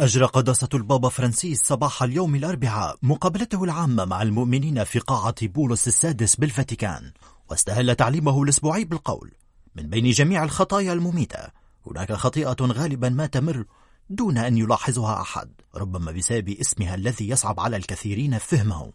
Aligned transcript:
أجرى 0.00 0.24
قداسة 0.24 0.68
البابا 0.74 1.08
فرانسيس 1.08 1.62
صباح 1.62 2.02
اليوم 2.02 2.34
الأربعاء 2.34 2.98
مقابلته 3.02 3.64
العامة 3.64 4.04
مع 4.04 4.22
المؤمنين 4.22 4.84
في 4.84 4.98
قاعة 4.98 5.34
بولس 5.46 5.88
السادس 5.88 6.36
بالفاتيكان 6.36 7.12
واستهل 7.50 7.94
تعليمه 7.94 8.42
الأسبوعي 8.42 8.84
بالقول 8.84 9.32
من 9.74 9.90
بين 9.90 10.10
جميع 10.10 10.44
الخطايا 10.44 10.92
المميتة 10.92 11.48
هناك 11.86 12.12
خطيئة 12.12 12.56
غالبا 12.60 13.08
ما 13.08 13.26
تمر 13.26 13.64
دون 14.10 14.38
أن 14.38 14.58
يلاحظها 14.58 15.20
أحد 15.20 15.50
ربما 15.74 16.12
بسبب 16.12 16.48
اسمها 16.48 16.94
الذي 16.94 17.28
يصعب 17.28 17.60
على 17.60 17.76
الكثيرين 17.76 18.38
فهمه. 18.38 18.92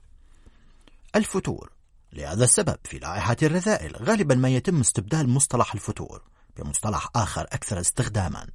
الفتور 1.16 1.72
لهذا 2.14 2.44
السبب 2.44 2.78
في 2.84 3.00
لائحة 3.00 3.38
الرذائل 3.44 3.96
غالبا 3.96 4.36
ما 4.36 4.50
يتم 4.50 4.80
استبدال 4.80 5.30
مصطلح 5.30 5.74
الفتور 5.74 6.22
بمصطلح 6.58 7.10
آخر 7.16 7.42
أكثر 7.42 7.80
استخداما. 7.80 8.48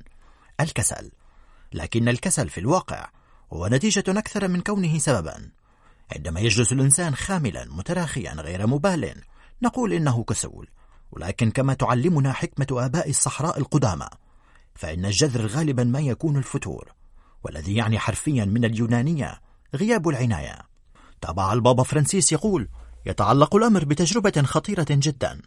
الكسل 0.61 1.11
لكن 1.73 2.09
الكسل 2.09 2.49
في 2.49 2.61
الواقع 2.61 3.11
هو 3.53 3.67
نتيجة 3.67 4.05
أكثر 4.09 4.49
من 4.49 4.61
كونه 4.61 4.99
سببا. 4.99 5.51
عندما 6.17 6.41
يجلس 6.41 6.73
الإنسان 6.73 7.15
خاملا 7.15 7.65
متراخيا 7.65 8.33
غير 8.33 8.67
مبال 8.67 9.15
نقول 9.63 9.93
إنه 9.93 10.25
كسول. 10.25 10.69
ولكن 11.13 11.51
كما 11.51 11.75
تعلمنا 11.75 12.33
حكمة 12.33 12.85
آباء 12.85 13.11
الصحراء 13.11 13.59
القدامى 13.59 14.09
فإن 14.75 15.05
الجذر 15.05 15.47
غالبا 15.47 15.85
ما 15.85 16.01
يكون 16.01 16.37
الفتور 16.37 16.93
والذي 17.45 17.75
يعني 17.75 17.99
حرفيا 17.99 18.45
من 18.45 18.65
اليونانية 18.65 19.41
غياب 19.75 20.09
العناية. 20.09 20.59
تابع 21.21 21.53
البابا 21.53 21.83
فرانسيس 21.83 22.33
يقول 22.33 22.69
يتعلق 23.07 23.57
الأمر 23.57 23.85
بتجربة 23.85 24.43
خطيرة 24.43 24.87
جدا 24.91 25.41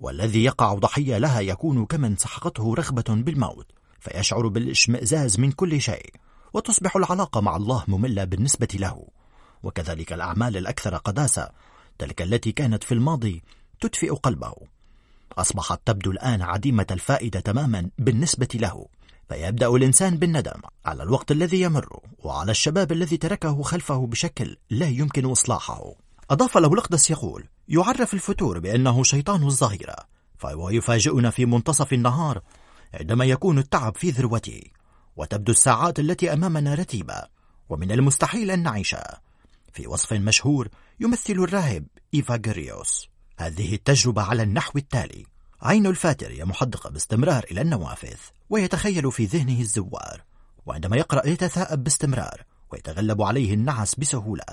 والذي 0.00 0.44
يقع 0.44 0.74
ضحية 0.74 1.18
لها 1.18 1.40
يكون 1.40 1.86
كمن 1.86 2.16
سحقته 2.16 2.74
رغبة 2.74 3.04
بالموت. 3.08 3.66
فيشعر 4.02 4.48
بالإشمئزاز 4.48 5.40
من 5.40 5.52
كل 5.52 5.80
شيء 5.80 6.14
وتصبح 6.52 6.96
العلاقة 6.96 7.40
مع 7.40 7.56
الله 7.56 7.84
مملة 7.88 8.24
بالنسبة 8.24 8.68
له. 8.74 9.06
وكذلك 9.62 10.12
الأعمال 10.12 10.56
الأكثر 10.56 10.96
قداسة 10.96 11.50
تلك 11.98 12.22
التي 12.22 12.52
كانت 12.52 12.84
في 12.84 12.92
الماضي 12.92 13.42
تدفئ 13.80 14.10
قلبه. 14.10 14.54
أصبحت 15.38 15.80
تبدو 15.84 16.10
الآن 16.10 16.42
عديمة 16.42 16.86
الفائدة 16.90 17.40
تماما 17.40 17.90
بالنسبة 17.98 18.48
له. 18.54 18.86
فيبدأ 19.28 19.68
الإنسان 19.68 20.16
بالندم 20.16 20.60
على 20.84 21.02
الوقت 21.02 21.30
الذي 21.32 21.60
يمر 21.60 22.00
وعلى 22.18 22.50
الشباب 22.50 22.92
الذي 22.92 23.16
تركه 23.16 23.62
خلفه 23.62 24.06
بشكل 24.06 24.56
لا 24.70 24.88
يمكن 24.88 25.26
إصلاحه. 25.26 25.94
أضاف 26.30 26.58
له 26.58 26.72
الأقدس 26.72 27.10
يقول 27.10 27.44
يعرف 27.68 28.14
الفتور 28.14 28.58
بأنه 28.58 29.02
شيطان 29.02 29.42
الظهيرة 29.42 29.96
فهو 30.38 30.70
يفاجئنا 30.70 31.30
في 31.30 31.46
منتصف 31.46 31.92
النهار 31.92 32.40
عندما 32.94 33.24
يكون 33.24 33.58
التعب 33.58 33.96
في 33.96 34.10
ذروته 34.10 34.62
وتبدو 35.16 35.52
الساعات 35.52 35.98
التي 35.98 36.32
أمامنا 36.32 36.74
رتيبة 36.74 37.22
ومن 37.68 37.92
المستحيل 37.92 38.50
أن 38.50 38.62
نعيشها 38.62 39.20
في 39.72 39.86
وصف 39.86 40.12
مشهور 40.12 40.68
يمثل 41.00 41.32
الراهب 41.32 41.86
إيفاغريوس. 42.14 43.08
هذه 43.38 43.74
التجربة 43.74 44.22
على 44.22 44.42
النحو 44.42 44.78
التالي. 44.78 45.26
عين 45.62 45.86
الفاتر 45.86 46.30
هي 46.30 46.44
محدقة 46.44 46.90
باستمرار 46.90 47.44
إلى 47.50 47.60
النوافذ 47.60 48.16
ويتخيل 48.50 49.12
في 49.12 49.24
ذهنه 49.24 49.60
الزوار. 49.60 50.22
وعندما 50.66 50.96
يقرأ 50.96 51.26
يتثاءب 51.26 51.84
باستمرار 51.84 52.42
ويتغلب 52.72 53.22
عليه 53.22 53.54
النعس 53.54 53.94
بسهولة 53.94 54.44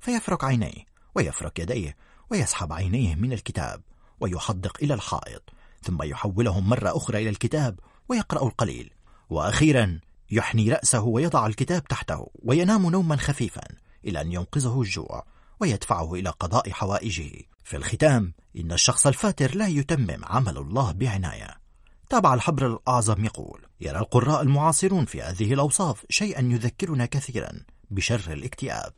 فيفرك 0.00 0.44
عينيه 0.44 0.84
ويفرك 1.14 1.58
يديه 1.58 1.96
ويسحب 2.30 2.72
عينيه 2.72 3.14
من 3.14 3.32
الكتاب 3.32 3.82
ويحدق 4.20 4.76
إلى 4.82 4.94
الحائط. 4.94 5.42
ثم 5.82 6.02
يحولهم 6.02 6.68
مرة 6.68 6.96
أخرى 6.96 7.22
إلى 7.22 7.30
الكتاب 7.30 7.80
ويقرأ 8.08 8.46
القليل. 8.46 8.90
وأخيرا 9.30 10.00
يحني 10.30 10.72
رأسه 10.72 11.02
ويضع 11.02 11.46
الكتاب 11.46 11.84
تحته 11.84 12.30
وينام 12.34 12.90
نوما 12.90 13.16
خفيفا 13.16 13.62
إلى 14.04 14.20
أن 14.20 14.32
ينقذه 14.32 14.80
الجوع 14.80 15.24
ويدفعه 15.60 16.14
إلى 16.14 16.30
قضاء 16.30 16.70
حوائجه. 16.70 17.30
في 17.64 17.76
الختام 17.76 18.32
إن 18.56 18.72
الشخص 18.72 19.06
الفاتر 19.06 19.56
لا 19.56 19.66
يتمم 19.66 20.24
عمل 20.24 20.58
الله 20.58 20.92
بعناية. 20.92 21.58
تابع 22.10 22.34
الحبر 22.34 22.66
الأعظم 22.66 23.24
يقول 23.24 23.66
يرى 23.80 23.98
القراء 23.98 24.42
المعاصرون 24.42 25.04
في 25.04 25.22
هذه 25.22 25.54
الأوصاف 25.54 26.04
شيئا 26.10 26.42
يذكرنا 26.42 27.06
كثيرا 27.06 27.50
بشر 27.90 28.32
الاكتئاب. 28.32 28.92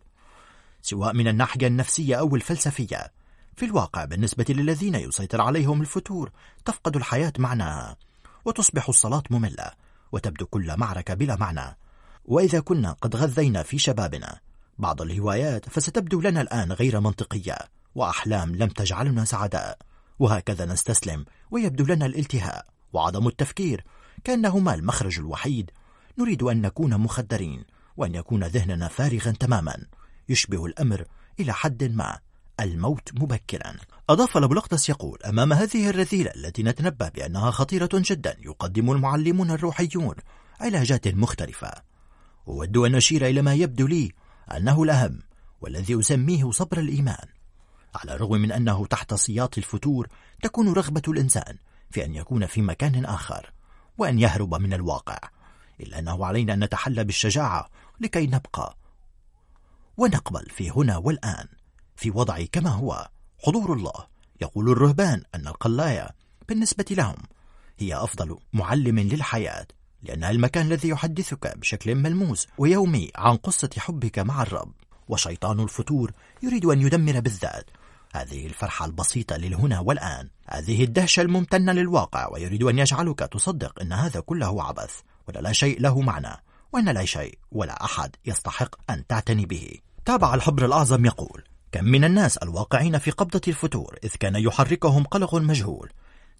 سواء 0.82 1.14
من 1.14 1.28
الناحية 1.28 1.66
النفسية 1.66 2.14
أو 2.14 2.36
الفلسفية 2.36 3.12
في 3.56 3.66
الواقع 3.66 4.04
بالنسبة 4.04 4.44
للذين 4.48 4.94
يسيطر 4.94 5.40
عليهم 5.40 5.80
الفتور 5.80 6.30
تفقد 6.64 6.96
الحياة 6.96 7.32
معناها 7.38 7.96
وتصبح 8.44 8.88
الصلاة 8.88 9.22
مملة 9.30 9.70
وتبدو 10.12 10.46
كل 10.46 10.76
معركة 10.76 11.14
بلا 11.14 11.36
معنى. 11.36 11.76
وإذا 12.24 12.60
كنا 12.60 12.92
قد 12.92 13.16
غذينا 13.16 13.62
في 13.62 13.78
شبابنا 13.78 14.40
بعض 14.78 15.02
الهوايات 15.02 15.68
فستبدو 15.68 16.20
لنا 16.20 16.40
الآن 16.40 16.72
غير 16.72 17.00
منطقية 17.00 17.58
وأحلام 17.94 18.56
لم 18.56 18.68
تجعلنا 18.68 19.24
سعداء. 19.24 19.78
وهكذا 20.18 20.64
نستسلم 20.66 21.24
ويبدو 21.50 21.84
لنا 21.84 22.06
الالتهاء 22.06 22.66
وعدم 22.92 23.28
التفكير 23.28 23.84
كأنهما 24.24 24.74
المخرج 24.74 25.18
الوحيد. 25.18 25.70
نريد 26.18 26.42
أن 26.42 26.62
نكون 26.62 26.98
مخدرين 26.98 27.64
وأن 27.96 28.14
يكون 28.14 28.44
ذهننا 28.44 28.88
فارغا 28.88 29.30
تماما. 29.30 29.76
يشبه 30.28 30.66
الأمر 30.66 31.04
إلى 31.40 31.52
حد 31.52 31.84
ما 31.84 32.18
الموت 32.60 33.10
مبكرا. 33.14 33.76
أضاف 34.10 34.36
لبلقطس 34.36 34.88
يقول 34.88 35.18
أمام 35.22 35.52
هذه 35.52 35.90
الرذيلة 35.90 36.30
التي 36.30 36.62
نتنبه 36.62 37.08
بأنها 37.08 37.50
خطيرة 37.50 37.88
جدا 37.94 38.36
يقدم 38.40 38.90
المعلمون 38.90 39.50
الروحيون 39.50 40.14
علاجات 40.60 41.08
مختلفة. 41.08 41.72
أود 42.48 42.76
أن 42.76 42.94
أشير 42.94 43.26
إلى 43.26 43.42
ما 43.42 43.54
يبدو 43.54 43.86
لي 43.86 44.12
أنه 44.56 44.82
الأهم 44.82 45.18
والذي 45.60 46.00
أسميه 46.00 46.50
صبر 46.50 46.78
الإيمان. 46.78 47.26
على 47.94 48.14
الرغم 48.14 48.40
من 48.40 48.52
أنه 48.52 48.86
تحت 48.86 49.14
سياط 49.14 49.58
الفتور 49.58 50.08
تكون 50.42 50.72
رغبة 50.72 51.02
الإنسان 51.08 51.56
في 51.90 52.04
أن 52.04 52.14
يكون 52.14 52.46
في 52.46 52.62
مكان 52.62 53.04
آخر 53.04 53.52
وأن 53.98 54.18
يهرب 54.18 54.54
من 54.54 54.72
الواقع 54.72 55.18
إلا 55.80 55.98
أنه 55.98 56.26
علينا 56.26 56.52
أن 56.52 56.64
نتحلى 56.64 57.04
بالشجاعة 57.04 57.70
لكي 58.00 58.26
نبقى 58.26 58.76
ونقبل 59.96 60.46
في 60.50 60.70
هنا 60.70 60.96
والآن 60.96 61.46
في 61.96 62.10
وضعي 62.10 62.46
كما 62.46 62.70
هو. 62.70 63.08
حضور 63.42 63.72
الله. 63.72 64.06
يقول 64.40 64.70
الرهبان 64.70 65.22
أن 65.34 65.46
القلاية 65.46 66.10
بالنسبة 66.48 66.84
لهم 66.90 67.16
هي 67.78 67.94
أفضل 67.94 68.38
معلم 68.52 68.98
للحياة 68.98 69.66
لأنها 70.02 70.30
المكان 70.30 70.66
الذي 70.66 70.88
يحدثك 70.88 71.58
بشكل 71.58 71.94
ملموس 71.94 72.46
ويومي 72.58 73.10
عن 73.16 73.36
قصة 73.36 73.70
حبك 73.78 74.18
مع 74.18 74.42
الرب. 74.42 74.72
وشيطان 75.08 75.60
الفتور 75.60 76.12
يريد 76.42 76.64
أن 76.64 76.80
يدمر 76.80 77.20
بالذات. 77.20 77.70
هذه 78.12 78.46
الفرحة 78.46 78.84
البسيطة 78.86 79.36
للهنا 79.36 79.80
والآن. 79.80 80.28
هذه 80.46 80.84
الدهشة 80.84 81.20
الممتنة 81.20 81.72
للواقع 81.72 82.28
ويريد 82.32 82.62
أن 82.62 82.78
يجعلك 82.78 83.18
تصدق 83.18 83.80
أن 83.80 83.92
هذا 83.92 84.20
كله 84.20 84.64
عبث 84.64 85.00
ولا 85.28 85.40
لا 85.40 85.52
شيء 85.52 85.80
له 85.80 86.00
معنى 86.00 86.42
وأن 86.72 86.88
لا 86.88 87.04
شيء 87.04 87.38
ولا 87.52 87.84
أحد 87.84 88.16
يستحق 88.26 88.90
أن 88.90 89.06
تعتني 89.06 89.46
به. 89.46 89.70
تابع 90.04 90.34
الحبر 90.34 90.64
الأعظم 90.64 91.06
يقول 91.06 91.44
كم 91.72 91.84
من 91.84 92.04
الناس 92.04 92.36
الواقعين 92.36 92.98
في 92.98 93.10
قبضة 93.10 93.40
الفتور 93.48 93.98
إذ 94.04 94.10
كان 94.20 94.36
يحركهم 94.36 95.04
قلق 95.04 95.34
مجهول. 95.34 95.90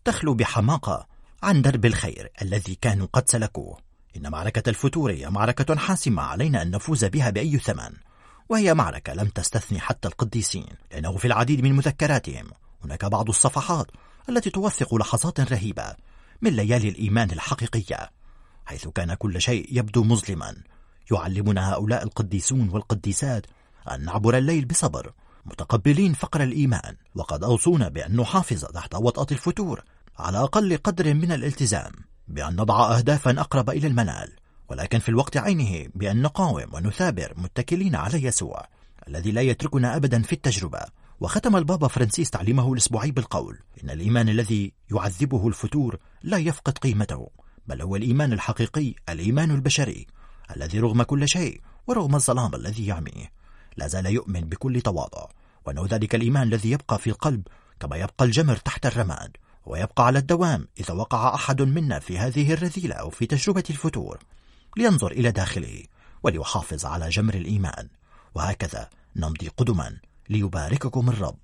تخلو 0.05 0.35
بحماقة 0.35 1.07
عن 1.43 1.63
درب 1.63 1.87
الخير 1.87 2.31
الذي 2.43 2.75
كانوا 2.75 3.07
قد 3.13 3.29
سلكوه. 3.29 3.79
إن 4.17 4.31
معركة 4.31 4.71
الفتور 4.71 5.13
هي 5.13 5.31
معركة 5.31 5.77
حاسمة 5.77 6.23
علينا 6.23 6.63
أن 6.63 6.71
نفوز 6.71 7.05
بها 7.05 7.31
بأي 7.31 7.59
ثمن. 7.59 7.93
وهي 8.49 8.75
معركة 8.75 9.13
لم 9.13 9.29
تستثني 9.29 9.81
حتى 9.81 10.09
القديسين 10.09 10.75
لأنه 10.93 11.17
في 11.17 11.25
العديد 11.25 11.63
من 11.63 11.73
مذكراتهم 11.73 12.51
هناك 12.85 13.05
بعض 13.05 13.29
الصفحات 13.29 13.87
التي 14.29 14.51
توثق 14.51 14.95
لحظات 14.95 15.41
رهيبة 15.41 15.97
من 16.43 16.51
ليالي 16.51 16.89
الإيمان 16.89 17.31
الحقيقية 17.31 18.11
حيث 18.67 18.89
كان 18.89 19.15
كل 19.15 19.41
شيء 19.41 19.67
يبدو 19.71 20.05
مظلما. 20.05 20.57
يعلمنا 21.13 21.73
هؤلاء 21.73 22.03
القديسون 22.03 22.69
والقديسات 22.69 23.47
أن 23.91 24.05
نعبر 24.05 24.39
الليل 24.39 24.65
بصبر 24.65 25.13
متقبلين 25.45 26.13
فقر 26.13 26.43
الإيمان. 26.43 26.97
وقد 27.15 27.45
أوصونا 27.45 27.89
بأن 27.89 28.17
نحافظ 28.17 28.65
تحت 28.65 28.95
وطأة 28.95 29.27
الفتور 29.33 29.83
على 30.19 30.39
أقل 30.39 30.77
قدر 30.77 31.15
من 31.15 31.33
الالتزام 31.33 31.93
بأن 32.29 32.57
نضع 32.57 32.97
أهدافا 32.97 33.41
أقرب 33.41 33.71
إلى 33.71 33.87
المنال. 33.87 34.33
ولكن 34.69 34.99
في 34.99 35.09
الوقت 35.09 35.37
عينه 35.37 35.89
بأن 35.95 36.23
نقاوم 36.23 36.75
ونثابر 36.75 37.35
متكلين 37.37 37.95
على 37.95 38.25
يسوع 38.25 38.67
الذي 39.09 39.31
لا 39.31 39.41
يتركنا 39.41 39.97
أبدا 39.97 40.23
في 40.23 40.33
التجربة. 40.33 40.81
وختم 41.21 41.57
البابا 41.57 41.89
فرانسيس 41.89 42.31
تعليمه 42.31 42.73
الأسبوعي 42.73 43.11
بالقول 43.11 43.59
إن 43.85 43.91
الإيمان 43.91 44.29
الذي 44.29 44.73
يعذبه 44.91 45.49
الفتور 45.49 45.99
لا 46.23 46.39
يفقد 46.39 46.79
قيمته 46.79 47.31
بل 47.67 47.83
هو 47.83 47.97
الإيمان 47.97 48.33
الحقيقي 48.33 48.95
الإيمان 49.09 49.51
البشري 49.51 50.07
الذي 50.57 50.81
رغم 50.81 51.03
كل 51.03 51.29
شيء 51.29 51.61
ورغم 51.87 52.15
الظلام 52.15 52.55
الذي 52.55 52.87
يعميه. 52.87 53.40
لا 53.81 53.87
زال 53.87 54.07
يؤمن 54.07 54.41
بكل 54.41 54.81
تواضع 54.81 55.27
وأنه 55.67 55.87
ذلك 55.87 56.15
الإيمان 56.15 56.43
الذي 56.43 56.71
يبقى 56.71 56.99
في 56.99 57.11
القلب 57.11 57.43
كما 57.81 57.97
يبقى 57.97 58.25
الجمر 58.25 58.57
تحت 58.57 58.87
الرماد 58.87 59.37
ويبقى 59.67 60.07
على 60.07 60.19
الدوام 60.19 60.69
إذا 60.81 60.95
وقع 60.95 61.35
أحد 61.35 61.63
منا 61.63 61.99
في 61.99 62.19
هذه 62.19 62.53
الرذيلة 62.53 62.95
أو 62.95 63.11
في 63.11 63.27
تجربة 63.27 63.65
الفتور. 63.71 64.19
لينظر 64.77 65.13
إلى 65.13 65.31
داخله 65.31 65.85
وليحافظ 66.23 66.87
على 66.87 67.09
جمر 67.09 67.35
الإيمان. 67.35 67.89
وهكذا 68.35 68.89
نمضي 69.17 69.49
قدما 69.49 69.97
ليبارككم 70.29 71.09
الرب. 71.09 71.37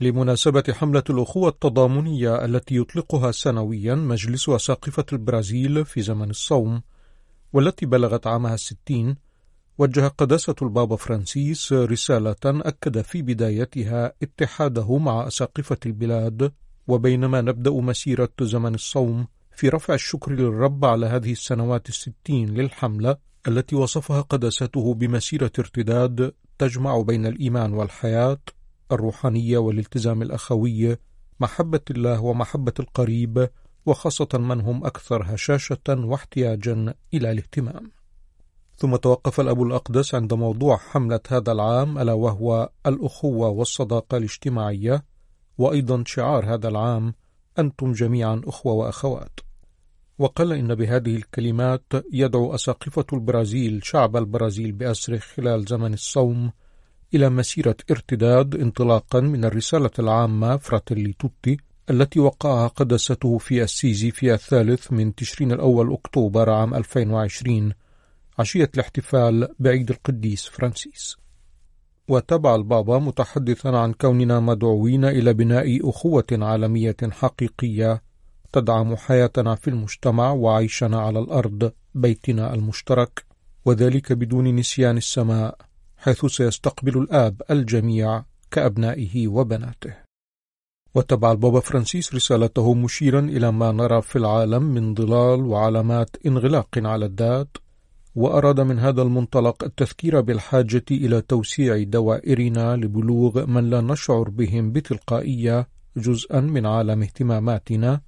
لمناسبة 0.00 0.64
حملة 0.70 1.04
الأخوة 1.10 1.48
التضامنية 1.48 2.44
التي 2.44 2.76
يطلقها 2.76 3.32
سنويا 3.32 3.94
مجلس 3.94 4.48
أساقفة 4.48 5.06
البرازيل 5.12 5.84
في 5.84 6.02
زمن 6.02 6.30
الصوم 6.30 6.82
والتي 7.52 7.86
بلغت 7.86 8.26
عامها 8.26 8.54
الستين 8.54 9.16
وجه 9.78 10.08
قداسة 10.08 10.54
البابا 10.62 10.96
فرانسيس 10.96 11.72
رسالة 11.72 12.36
أكد 12.44 13.00
في 13.00 13.22
بدايتها 13.22 14.12
اتحاده 14.22 14.98
مع 14.98 15.26
أساقفة 15.26 15.76
البلاد 15.86 16.52
وبينما 16.88 17.40
نبدأ 17.40 17.70
مسيرة 17.70 18.32
زمن 18.40 18.74
الصوم 18.74 19.26
في 19.56 19.68
رفع 19.68 19.94
الشكر 19.94 20.32
للرب 20.32 20.84
على 20.84 21.06
هذه 21.06 21.32
السنوات 21.32 21.88
الستين 21.88 22.48
للحملة 22.54 23.16
التي 23.48 23.76
وصفها 23.76 24.20
قداسته 24.20 24.94
بمسيرة 24.94 25.52
ارتداد 25.58 26.32
تجمع 26.58 27.00
بين 27.00 27.26
الإيمان 27.26 27.72
والحياة 27.72 28.40
الروحانية 28.92 29.58
والالتزام 29.58 30.22
الأخوي 30.22 30.96
محبة 31.40 31.80
الله 31.90 32.20
ومحبة 32.20 32.72
القريب 32.80 33.48
وخاصة 33.86 34.28
من 34.34 34.60
هم 34.60 34.84
أكثر 34.84 35.34
هشاشة 35.34 35.78
واحتياجا 35.88 36.94
إلى 37.14 37.30
الاهتمام. 37.32 37.90
ثم 38.76 38.96
توقف 38.96 39.40
الأب 39.40 39.62
الأقدس 39.62 40.14
عند 40.14 40.34
موضوع 40.34 40.76
حملة 40.76 41.20
هذا 41.28 41.52
العام 41.52 41.98
ألا 41.98 42.12
وهو 42.12 42.70
الأخوة 42.86 43.48
والصداقة 43.48 44.16
الاجتماعية. 44.16 45.04
وأيضا 45.58 46.04
شعار 46.06 46.54
هذا 46.54 46.68
العام 46.68 47.14
أنتم 47.58 47.92
جميعا 47.92 48.40
أخوة 48.46 48.72
وأخوات. 48.72 49.40
وقال 50.18 50.52
إن 50.52 50.74
بهذه 50.74 51.16
الكلمات 51.16 51.82
يدعو 52.12 52.54
أساقفة 52.54 53.06
البرازيل 53.12 53.80
شعب 53.84 54.16
البرازيل 54.16 54.72
بأسره 54.72 55.18
خلال 55.18 55.64
زمن 55.64 55.94
الصوم 55.94 56.52
إلى 57.14 57.30
مسيرة 57.30 57.76
ارتداد 57.90 58.54
انطلاقا 58.54 59.20
من 59.20 59.44
الرسالة 59.44 59.90
العامة 59.98 60.56
فراتيلي 60.56 61.12
توتي 61.12 61.56
التي 61.90 62.20
وقعها 62.20 62.66
قداسته 62.66 63.38
في 63.38 63.62
أسيزي 63.62 64.10
في 64.10 64.34
الثالث 64.34 64.92
من 64.92 65.14
تشرين 65.14 65.52
الأول 65.52 65.92
أكتوبر 65.92 66.50
عام 66.50 66.74
2020 66.74 67.72
عشية 68.38 68.70
الاحتفال 68.74 69.48
بعيد 69.58 69.90
القديس 69.90 70.46
فرانسيس. 70.46 71.16
وتبع 72.08 72.54
البابا 72.54 72.98
متحدثا 72.98 73.68
عن 73.68 73.92
كوننا 73.92 74.40
مدعوين 74.40 75.04
إلى 75.04 75.32
بناء 75.32 75.88
أخوة 75.90 76.26
عالمية 76.32 76.96
حقيقية 77.10 78.02
تدعم 78.52 78.96
حياتنا 78.96 79.54
في 79.54 79.68
المجتمع 79.68 80.30
وعيشنا 80.30 81.00
على 81.00 81.18
الأرض 81.18 81.72
بيتنا 81.94 82.54
المشترك 82.54 83.24
وذلك 83.64 84.12
بدون 84.12 84.56
نسيان 84.56 84.96
السماء 84.96 85.56
حيث 85.96 86.26
سيستقبل 86.26 86.98
الآب 86.98 87.42
الجميع 87.50 88.24
كأبنائه 88.50 89.28
وبناته. 89.28 90.11
وتبع 90.94 91.32
البابا 91.32 91.60
فرانسيس 91.60 92.14
رسالته 92.14 92.74
مشيرا 92.74 93.20
إلى 93.20 93.52
ما 93.52 93.72
نرى 93.72 94.02
في 94.02 94.16
العالم 94.16 94.62
من 94.62 94.94
ضلال 94.94 95.40
وعلامات 95.40 96.16
انغلاق 96.26 96.68
على 96.76 97.06
الذات 97.06 97.56
وأراد 98.14 98.60
من 98.60 98.78
هذا 98.78 99.02
المنطلق 99.02 99.64
التذكير 99.64 100.20
بالحاجة 100.20 100.84
إلى 100.90 101.20
توسيع 101.20 101.82
دوائرنا 101.82 102.76
لبلوغ 102.76 103.46
من 103.46 103.70
لا 103.70 103.80
نشعر 103.80 104.30
بهم 104.30 104.72
بتلقائية 104.72 105.68
جزءا 105.96 106.40
من 106.40 106.66
عالم 106.66 107.02
اهتماماتنا 107.02 108.00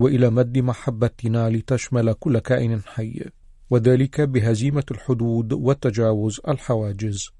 وإلى 0.00 0.30
مد 0.30 0.58
محبتنا 0.58 1.50
لتشمل 1.50 2.12
كل 2.12 2.38
كائن 2.38 2.82
حي 2.82 3.24
وذلك 3.70 4.20
بهزيمة 4.20 4.84
الحدود 4.90 5.52
وتجاوز 5.52 6.40
الحواجز. 6.48 7.30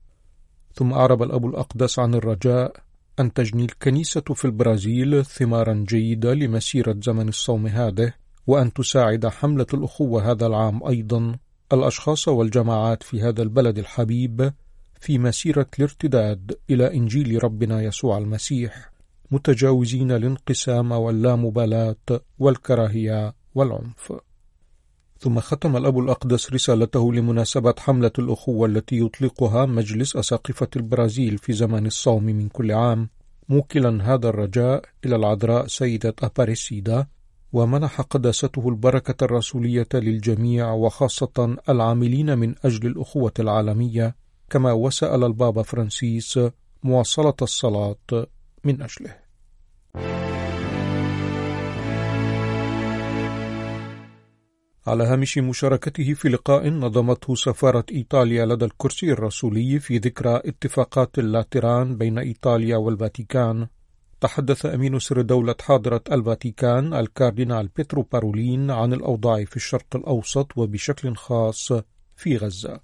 ثم 0.75 0.93
أعرب 0.93 1.23
الأب 1.23 1.47
الأقدس 1.47 1.99
عن 1.99 2.15
الرجاء 2.15 2.77
أن 3.21 3.33
تجني 3.33 3.65
الكنيسة 3.65 4.21
في 4.21 4.45
البرازيل 4.45 5.25
ثمارا 5.25 5.85
جيدة 5.89 6.35
لمسيرة 6.35 6.97
زمن 7.03 7.29
الصوم 7.29 7.67
هذه 7.67 8.13
وأن 8.47 8.73
تساعد 8.73 9.27
حملة 9.27 9.67
الأخوة 9.75 10.31
هذا 10.31 10.47
العام 10.47 10.87
أيضا. 10.87 11.37
الأشخاص 11.73 12.29
والجماعات 12.29 13.03
في 13.03 13.23
هذا 13.23 13.43
البلد 13.43 13.79
الحبيب 13.79 14.53
في 15.01 15.19
مسيرة 15.19 15.67
الارتداد 15.79 16.59
إلى 16.71 16.95
إنجيل 16.95 17.45
ربنا 17.45 17.83
يسوع 17.83 18.19
المسيح 18.19 18.93
متجاوزين 19.31 20.13
الانقسام 20.13 20.93
واللامبالاة 20.93 22.21
والكراهية 22.39 23.35
والعنف. 23.55 24.13
ثم 25.23 25.41
ختم 25.41 25.77
الأب 25.77 25.99
الأقدس 25.99 26.53
رسالته 26.53 27.13
لمناسبة 27.13 27.75
حملة 27.79 28.13
الأخوة 28.19 28.69
التي 28.69 28.99
يطلقها 28.99 29.67
مجلس 29.67 30.17
أساقفة 30.17 30.69
البرازيل 30.77 31.39
في 31.39 31.53
زمن 31.53 31.87
الصوم 31.87 32.25
من 32.25 32.49
كل 32.49 32.73
عام. 32.73 33.09
موكلا 33.49 34.15
هذا 34.15 34.29
الرجاء 34.29 34.85
إلى 35.05 35.17
العذراء 35.17 35.67
سيدة 35.67 36.15
أباريسيدا 36.23 37.07
ومنح 37.53 38.01
قداسته 38.01 38.69
البركة 38.69 39.25
الرسولية 39.25 39.89
للجميع 39.95 40.73
وخاصة 40.73 41.57
العاملين 41.69 42.39
من 42.39 42.55
أجل 42.65 42.87
الأخوة 42.87 43.33
العالمية 43.39 44.17
كما 44.51 44.73
وسأل 44.73 45.25
البابا 45.25 45.63
فرانسيس 45.63 46.41
مواصلة 46.83 47.37
الصلاة 47.43 48.27
من 48.65 48.83
أجله. 48.83 49.17
على 54.87 55.05
هامش 55.05 55.39
مشاركته 55.39 56.15
في 56.15 56.29
لقاء 56.29 56.69
نظمته 56.69 57.35
سفارة 57.35 57.85
إيطاليا 57.93 58.47
لدى 58.47 58.65
الكرسي 58.65 59.13
الرسولي 59.13 59.81
في 59.81 59.99
ذكرى 59.99 60.37
اتفاقات 60.45 61.19
اللاتران 61.19 61.97
بين 61.97 62.19
إيطاليا 62.19 62.77
والفاتيكان. 62.77 63.67
تحدث 64.21 64.67
أمين 64.67 64.99
سر 64.99 65.21
دولة 65.21 65.55
حاضرة 65.61 66.03
الفاتيكان 66.13 66.95
الكاردينال 66.95 67.69
بيترو 67.77 68.03
بارولين 68.03 68.71
عن 68.71 68.93
الأوضاع 68.93 69.45
في 69.45 69.57
الشرق 69.57 69.87
الأوسط 69.97 70.59
وبشكل 70.59 71.17
خاص 71.17 71.73
في 72.17 72.37
غزة. 72.37 72.81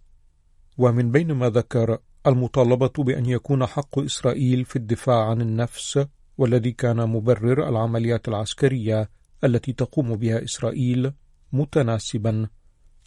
ومن 0.78 1.10
بين 1.10 1.32
ما 1.32 1.50
ذكر 1.50 1.98
المطالبة 2.26 2.92
بأن 2.98 3.26
يكون 3.26 3.66
حق 3.66 3.98
إسرائيل 3.98 4.64
في 4.64 4.76
الدفاع 4.76 5.30
عن 5.30 5.40
النفس 5.40 6.06
والذي 6.38 6.72
كان 6.72 6.96
مبرر 6.96 7.68
العمليات 7.68 8.28
العسكرية 8.28 9.10
التي 9.44 9.72
تقوم 9.72 10.16
بها 10.16 10.44
إسرائيل. 10.44 11.12
متناسبا 11.52 12.48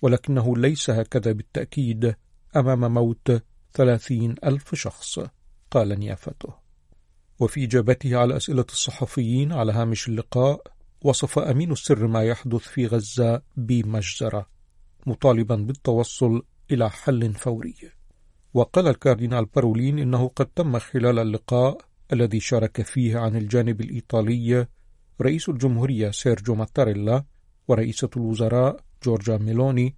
ولكنه 0.01 0.57
ليس 0.57 0.89
هكذا 0.89 1.31
بالتأكيد 1.31 2.15
أمام 2.55 2.93
موت 2.93 3.43
ثلاثين 3.73 4.35
ألف 4.45 4.75
شخص 4.75 5.19
قال 5.71 5.99
نيافته. 5.99 6.53
وفي 7.39 7.63
إجابته 7.63 8.17
على 8.17 8.37
أسئلة 8.37 8.65
الصحفيين 8.69 9.53
على 9.53 9.71
هامش 9.71 10.07
اللقاء 10.07 10.61
وصف 11.01 11.39
أمين 11.39 11.71
السر 11.71 12.07
ما 12.07 12.23
يحدث 12.23 12.61
في 12.61 12.87
غزة 12.87 13.41
بمجزرة 13.57 14.47
مطالبا 15.05 15.55
بالتوصل 15.55 16.41
إلى 16.71 16.89
حل 16.89 17.33
فوري. 17.33 17.75
وقال 18.53 18.87
الكاردينال 18.87 19.45
بارولين 19.45 19.99
إنه 19.99 20.27
قد 20.27 20.45
تم 20.45 20.79
خلال 20.79 21.19
اللقاء 21.19 21.77
الذي 22.13 22.39
شارك 22.39 22.81
فيه 22.81 23.17
عن 23.17 23.35
الجانب 23.35 23.81
الإيطالي 23.81 24.67
رئيس 25.21 25.49
الجمهورية 25.49 26.11
سيرجيو 26.11 26.55
ماتاريلا 26.55 27.23
ورئيسة 27.67 28.09
الوزراء 28.17 28.79
جورجا 29.03 29.37
ميلوني 29.37 29.95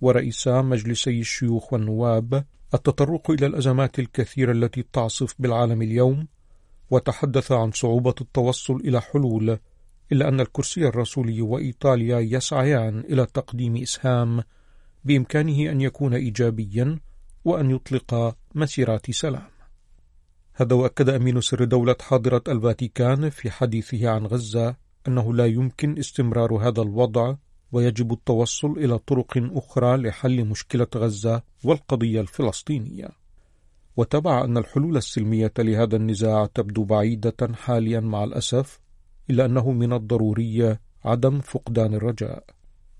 ورئيسا 0.00 0.62
مجلسي 0.62 1.20
الشيوخ 1.20 1.72
والنواب 1.72 2.44
التطرق 2.74 3.30
إلى 3.30 3.46
الأزمات 3.46 3.98
الكثيرة 3.98 4.52
التي 4.52 4.84
تعصف 4.92 5.34
بالعالم 5.38 5.82
اليوم 5.82 6.26
وتحدث 6.90 7.52
عن 7.52 7.72
صعوبة 7.72 8.14
التوصل 8.20 8.76
إلى 8.76 9.00
حلول 9.00 9.58
إلا 10.12 10.28
أن 10.28 10.40
الكرسي 10.40 10.86
الرسولي 10.86 11.42
وإيطاليا 11.42 12.20
يسعيان 12.20 13.00
إلى 13.00 13.26
تقديم 13.26 13.76
إسهام 13.76 14.42
بإمكانه 15.04 15.70
أن 15.72 15.80
يكون 15.80 16.14
إيجابيا 16.14 16.98
وأن 17.44 17.70
يطلق 17.70 18.36
مسيرات 18.54 19.10
سلام. 19.10 19.48
هذا 20.54 20.76
وأكد 20.76 21.08
أمين 21.08 21.40
سر 21.40 21.64
دولة 21.64 21.96
حاضرة 22.00 22.42
الفاتيكان 22.48 23.30
في 23.30 23.50
حديثه 23.50 24.10
عن 24.10 24.26
غزة 24.26 24.76
أنه 25.08 25.34
لا 25.34 25.46
يمكن 25.46 25.98
استمرار 25.98 26.54
هذا 26.54 26.82
الوضع 26.82 27.34
ويجب 27.72 28.12
التوصل 28.12 28.70
إلى 28.72 28.98
طرق 28.98 29.32
أخرى 29.36 29.96
لحل 29.96 30.44
مشكلة 30.44 30.86
غزة 30.96 31.42
والقضية 31.64 32.20
الفلسطينية. 32.20 33.08
وتبع 33.96 34.44
أن 34.44 34.56
الحلول 34.56 34.96
السلمية 34.96 35.52
لهذا 35.58 35.96
النزاع 35.96 36.46
تبدو 36.46 36.84
بعيدة 36.84 37.54
حاليا 37.54 38.00
مع 38.00 38.24
الأسف 38.24 38.80
إلا 39.30 39.44
أنه 39.44 39.70
من 39.70 39.92
الضروري 39.92 40.76
عدم 41.04 41.40
فقدان 41.40 41.94
الرجاء. 41.94 42.44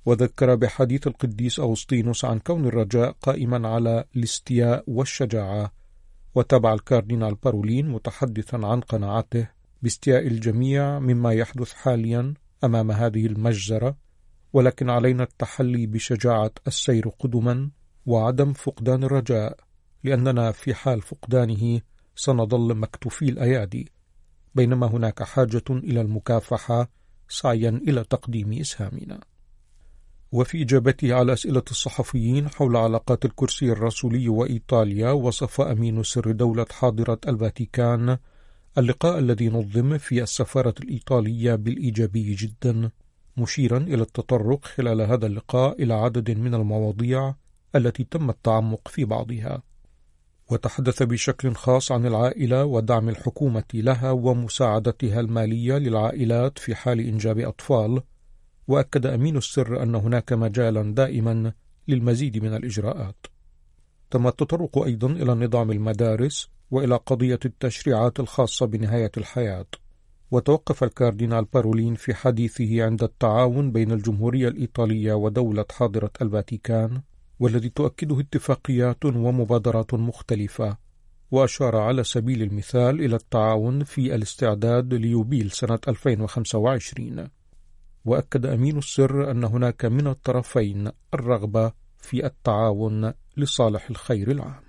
وذكر 0.07 0.55
بحديث 0.55 1.07
القديس 1.07 1.61
أوسطينوس 1.61 2.25
عن 2.25 2.39
كون 2.39 2.67
الرجاء 2.67 3.17
قائما 3.23 3.69
على 3.69 4.05
الاستياء 4.17 4.85
والشجاعة 4.87 5.73
وتبع 6.35 6.75
الكاردينال 6.75 7.35
بارولين 7.35 7.89
متحدثا 7.89 8.57
عن 8.57 8.81
قناعته 8.81 9.56
باستياء 9.87 10.27
الجميع 10.27 10.99
مما 10.99 11.33
يحدث 11.33 11.73
حاليا 11.73 12.35
أمام 12.65 12.91
هذه 12.91 13.27
المجزرة 13.27 13.97
ولكن 14.53 14.91
علينا 14.91 15.23
التحلي 15.23 15.87
بشجاعة 15.87 16.51
السير 16.67 17.09
قدما 17.09 17.71
وعدم 18.07 18.53
فقدان 18.53 19.05
الرجاء 19.05 19.57
لأننا 20.05 20.53
في 20.53 20.75
حال 20.75 21.03
فقدانه 21.03 21.81
سنظل 22.17 22.75
مكتوفي 22.75 23.25
الأيادي. 23.29 23.93
بينما 24.55 24.87
هناك 24.87 25.23
حاجة 25.23 25.65
إلى 25.71 26.01
المكافحة 26.01 26.91
سعيا 27.29 27.69
إلى 27.69 28.05
تقديم 28.05 28.53
إسهامنا. 28.53 29.21
وفي 30.33 30.63
إجابته 30.63 31.15
على 31.15 31.33
أسئلة 31.33 31.65
الصحفيين 31.71 32.49
حول 32.49 32.77
علاقات 32.77 33.25
الكرسي 33.25 33.73
الرسولي 33.73 34.29
وإيطاليا 34.29 35.11
وصف 35.11 35.61
أمين 35.61 36.03
سر 36.03 36.33
دولة 36.33 36.67
حاضرة 36.71 37.21
الفاتيكان 37.29 38.19
اللقاء 38.79 39.19
الذي 39.19 39.49
نظم 39.49 39.99
في 39.99 40.23
السفارة 40.23 40.75
الإيطالية 40.81 41.55
بالإيجابي 41.55 42.35
جدا 42.35 42.91
مشيرا 43.37 43.79
إلى 43.79 44.03
التطرق 44.03 44.65
خلال 44.65 45.01
هذا 45.01 45.27
اللقاء 45.27 45.83
إلى 45.83 45.95
عدد 45.95 46.31
من 46.31 46.55
المواضيع 46.55 47.35
التي 47.75 48.05
تم 48.05 48.31
التعمق 48.31 48.89
في 48.89 49.05
بعضها. 49.05 49.63
وتحدث 50.51 51.03
بشكل 51.03 51.55
خاص 51.55 51.93
عن 51.93 52.07
العائلة 52.07 52.65
ودعم 52.65 53.09
الحكومة 53.09 53.65
لها 53.75 54.11
ومساعدتها 54.11 55.21
المالية 55.21 55.79
للعائلات 55.79 56.59
في 56.59 56.75
حال 56.75 57.01
إنجاب 57.01 57.39
أطفال 57.39 58.03
وأكد 58.69 59.07
أمين 59.07 59.37
السر 59.37 59.83
أن 59.83 59.95
هناك 59.95 60.33
مجالا 60.33 60.95
دائما 60.95 61.53
للمزيد 61.89 62.45
من 62.45 62.55
الإجراءات. 62.57 63.27
تم 64.11 64.27
التطرق 64.27 64.79
أيضا 64.79 65.09
إلى 65.13 65.35
نظام 65.35 65.71
المدارس 65.71 66.56
وإلى 66.71 66.97
قضية 66.97 67.39
التشريعات 67.45 68.21
الخاصة 68.21 68.67
بنهاية 68.67 69.13
الحياة. 69.17 69.67
وتوقف 70.31 70.85
الكاردينال 70.85 71.45
بارولين 71.45 71.95
في 71.95 72.15
حديثه 72.15 72.85
عند 72.85 73.03
التعاون 73.03 73.73
بين 73.73 73.93
الجمهورية 73.93 74.49
الإيطالية 74.49 75.13
ودولة 75.13 75.65
حاضرة 75.71 76.11
الفاتيكان 76.23 77.03
والذي 77.41 77.69
تؤكده 77.69 78.21
اتفاقيات 78.21 79.05
ومبادرات 79.05 79.95
مختلفة. 79.95 80.77
وأشار 81.31 81.77
على 81.77 82.05
سبيل 82.05 82.43
المثال 82.43 83.01
إلى 83.01 83.17
التعاون 83.17 83.85
في 83.85 84.15
الاستعداد 84.15 84.95
ليوبيل 84.95 85.51
سنة 85.51 85.79
2025 85.89 87.29
وأكد 88.05 88.47
أمين 88.47 88.79
السر 88.79 89.31
أن 89.31 89.45
هناك 89.45 89.85
من 89.85 90.07
الطرفين 90.07 90.91
الرغبة 91.15 91.73
في 91.99 92.27
التعاون 92.27 93.13
لصالح 93.37 93.91
الخير 93.91 94.31
العام. 94.31 94.66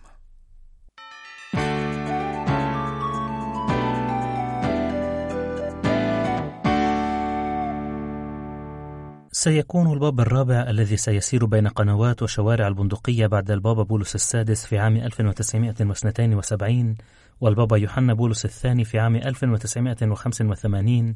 سيكون 9.47 9.93
البابا 9.93 10.23
الرابع 10.23 10.69
الذي 10.69 10.97
سيسير 10.97 11.45
بين 11.45 11.67
قنوات 11.67 12.23
وشوارع 12.23 12.67
البندقية 12.67 13.27
بعد 13.27 13.51
البابا 13.51 13.83
بولس 13.83 14.15
السادس 14.15 14.65
في 14.65 14.79
عام 14.79 14.97
1972 14.97 16.95
والبابا 17.41 17.77
يوحنا 17.77 18.13
بولس 18.13 18.45
الثاني 18.45 18.83
في 18.83 18.99
عام 18.99 19.15
1985 19.15 21.15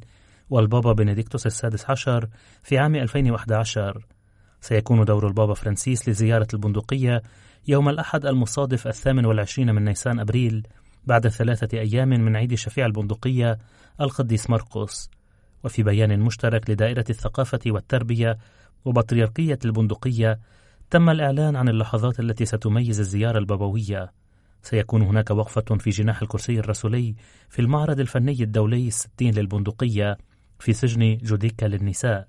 والبابا 0.49 0.93
بنديكتوس 0.93 1.45
السادس 1.45 1.89
عشر 1.89 2.29
في 2.63 2.77
عام 2.77 2.95
2011 2.95 4.05
سيكون 4.61 5.05
دور 5.05 5.27
البابا 5.27 5.53
فرانسيس 5.53 6.09
لزيارة 6.09 6.47
البندقية 6.53 7.21
يوم 7.67 7.89
الأحد 7.89 8.25
المصادف 8.25 8.87
الثامن 8.87 9.25
والعشرين 9.25 9.75
من 9.75 9.85
نيسان 9.85 10.19
أبريل 10.19 10.67
بعد 11.03 11.27
ثلاثة 11.27 11.77
أيام 11.77 12.09
من 12.09 12.35
عيد 12.35 12.53
شفيع 12.53 12.85
البندقية 12.85 13.57
القديس 14.01 14.49
مرقس 14.49 15.09
وفي 15.63 15.83
بيان 15.83 16.19
مشترك 16.19 16.69
لدائرة 16.69 17.05
الثقافة 17.09 17.59
والتربية 17.67 18.37
وبطريركية 18.85 19.59
البندقية 19.65 20.39
تم 20.89 21.09
الإعلان 21.09 21.55
عن 21.55 21.69
اللحظات 21.69 22.19
التي 22.19 22.45
ستميز 22.45 22.99
الزيارة 22.99 23.37
البابوية. 23.37 24.11
سيكون 24.63 25.01
هناك 25.01 25.31
وقفة 25.31 25.77
في 25.77 25.89
جناح 25.89 26.21
الكرسي 26.21 26.59
الرسولي 26.59 27.15
في 27.49 27.59
المعرض 27.59 27.99
الفني 27.99 28.43
الدولي 28.43 28.87
الستين 28.87 29.33
للبندقية 29.33 30.17
في 30.59 30.73
سجن 30.73 31.17
جوديكا 31.17 31.65
للنساء 31.65 32.27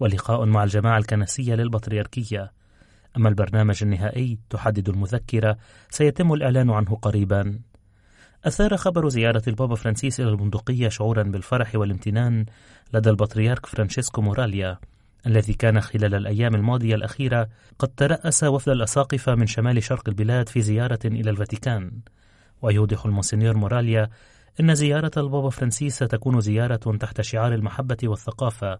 ولقاء 0.00 0.44
مع 0.44 0.64
الجماعة 0.64 0.98
الكنسية 0.98 1.54
للبطريركية. 1.54 2.52
أما 3.16 3.28
البرنامج 3.28 3.82
النهائي 3.82 4.38
تحدد 4.50 4.88
المذكرة 4.88 5.56
سيتم 5.90 6.32
الإعلان 6.32 6.70
عنه 6.70 6.94
قريبا. 6.94 7.60
أثار 8.44 8.76
خبر 8.76 9.08
زيارة 9.08 9.42
البابا 9.48 9.74
فرانسيس 9.74 10.20
إلى 10.20 10.28
البندقية 10.28 10.88
شعورا 10.88 11.22
بالفرح 11.22 11.74
والامتنان 11.74 12.46
لدى 12.94 13.10
البطريرك 13.10 13.66
فرانشيسكو 13.66 14.22
موراليا 14.22 14.78
الذي 15.26 15.54
كان 15.54 15.80
خلال 15.80 16.14
الأيام 16.14 16.54
الماضية 16.54 16.94
الأخيرة 16.94 17.48
قد 17.78 17.88
ترأس 17.88 18.44
وفد 18.44 18.68
الأساقفة 18.68 19.34
من 19.34 19.46
شمال 19.46 19.82
شرق 19.82 20.08
البلاد 20.08 20.48
في 20.48 20.60
زيارة 20.60 20.98
إلى 21.04 21.30
الفاتيكان. 21.30 21.90
ويوضح 22.62 23.06
المونسنيور 23.06 23.56
موراليا 23.56 24.10
إن 24.60 24.74
زيارة 24.74 25.10
البابا 25.16 25.50
فرانسيس 25.50 25.94
ستكون 25.94 26.40
زيارة 26.40 26.96
تحت 26.96 27.20
شعار 27.20 27.54
المحبة 27.54 27.96
والثقافة 28.04 28.78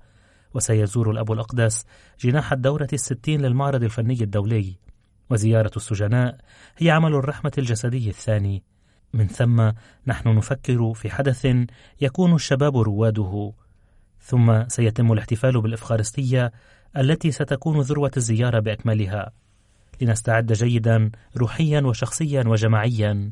وسيزور 0.55 1.11
الأب 1.11 1.33
الأقدس 1.33 1.85
جناح 2.21 2.53
الدورة 2.53 2.89
الستين 2.93 3.41
للمعرض 3.41 3.83
الفني 3.83 4.23
الدولي. 4.23 4.77
وزيارة 5.31 5.71
السجناء 5.77 6.39
هي 6.79 6.91
عمل 6.91 7.15
الرحمة 7.15 7.53
الجسدي 7.59 8.09
الثاني 8.09 8.63
من 9.17 9.29
ثم 9.29 9.71
نحن 10.07 10.37
نفكر 10.37 10.95
في 10.95 11.11
حدث 11.11 11.47
يكون 12.01 12.35
الشباب 12.35 12.77
رواده 12.77 13.53
ثم 14.21 14.69
سيتم 14.69 15.13
الاحتفال 15.13 15.61
بالإفخارستيا 15.61 16.53
التي 16.97 17.31
ستكون 17.31 17.81
ذروة 17.81 18.11
الزيارة 18.17 18.59
بأكملها. 18.59 19.33
لنستعد 20.01 20.53
جيدا 20.53 21.11
روحيا 21.37 21.81
وشخصيا 21.81 22.45
وجماعيا. 22.47 23.31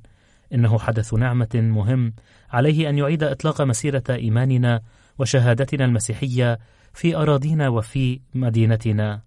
إنه 0.55 0.79
حدث 0.79 1.15
نعمة 1.15 1.49
مهم 1.55 2.15
عليه 2.51 2.89
أن 2.89 2.99
يعيد 2.99 3.23
إطلاق 3.23 3.63
مسيرة 3.63 4.05
إيماننا 4.11 4.81
وشهادتنا 5.19 5.85
المسيحية 5.85 6.59
في 6.95 7.17
أراضينا 7.17 7.69
وفي 7.69 8.21
مدينتنا. 8.35 9.21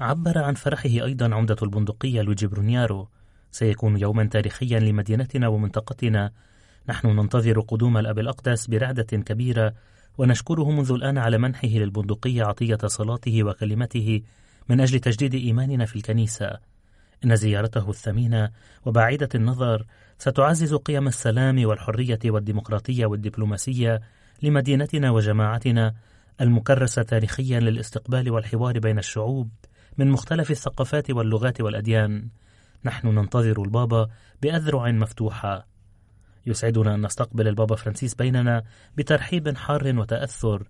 عبر 0.00 0.38
عن 0.38 0.54
فرحه 0.54 0.88
أيضا 0.88 1.34
عمدة 1.34 1.56
البندقية 1.62 2.22
لويجي 2.22 2.46
برونيارو 2.46 3.08
سيكون 3.50 3.96
يوما 3.96 4.24
تاريخيا 4.24 4.80
لمدينتنا 4.80 5.48
ومنطقتنا. 5.48 6.30
نحن 6.88 7.08
ننتظر 7.08 7.60
قدوم 7.60 7.96
الأب 7.96 8.18
الأقدس 8.18 8.66
برعدة 8.66 9.02
كبيرة 9.02 9.74
ونشكره 10.18 10.70
منذ 10.70 10.92
الآن 10.92 11.18
على 11.18 11.38
منحه 11.38 11.68
للبندقية 11.68 12.44
عطية 12.44 12.78
صلاته 12.86 13.42
وكلمته 13.44 14.22
من 14.68 14.80
أجل 14.80 15.00
تجديد 15.00 15.34
إيماننا 15.34 15.86
في 15.86 15.96
الكنيسة. 15.96 16.58
إن 17.24 17.36
زيارته 17.36 17.90
الثمينة 17.90 18.50
وبعيدة 18.86 19.28
النظر 19.34 19.86
ستعزز 20.18 20.74
قيم 20.74 21.08
السلام 21.08 21.66
والحرية 21.66 22.18
والديمقراطية 22.24 23.06
والدبلوماسية 23.06 24.00
لمدينتنا 24.42 25.10
وجماعتنا 25.10 25.94
المكرسة 26.40 27.02
تاريخيا 27.02 27.60
للاستقبال 27.60 28.30
والحوار 28.30 28.78
بين 28.78 28.98
الشعوب 28.98 29.50
من 29.98 30.10
مختلف 30.10 30.50
الثقافات 30.50 31.10
واللغات 31.10 31.60
والأديان. 31.60 32.28
نحن 32.84 33.08
ننتظر 33.08 33.62
البابا 33.62 34.08
بأذرع 34.42 34.90
مفتوحة. 34.90 35.66
يسعدنا 36.46 36.94
أن 36.94 37.06
نستقبل 37.06 37.48
البابا 37.48 37.76
فرانسيس 37.76 38.14
بيننا 38.14 38.64
بترحيب 38.96 39.56
حار 39.56 39.98
وتأثر 39.98 40.68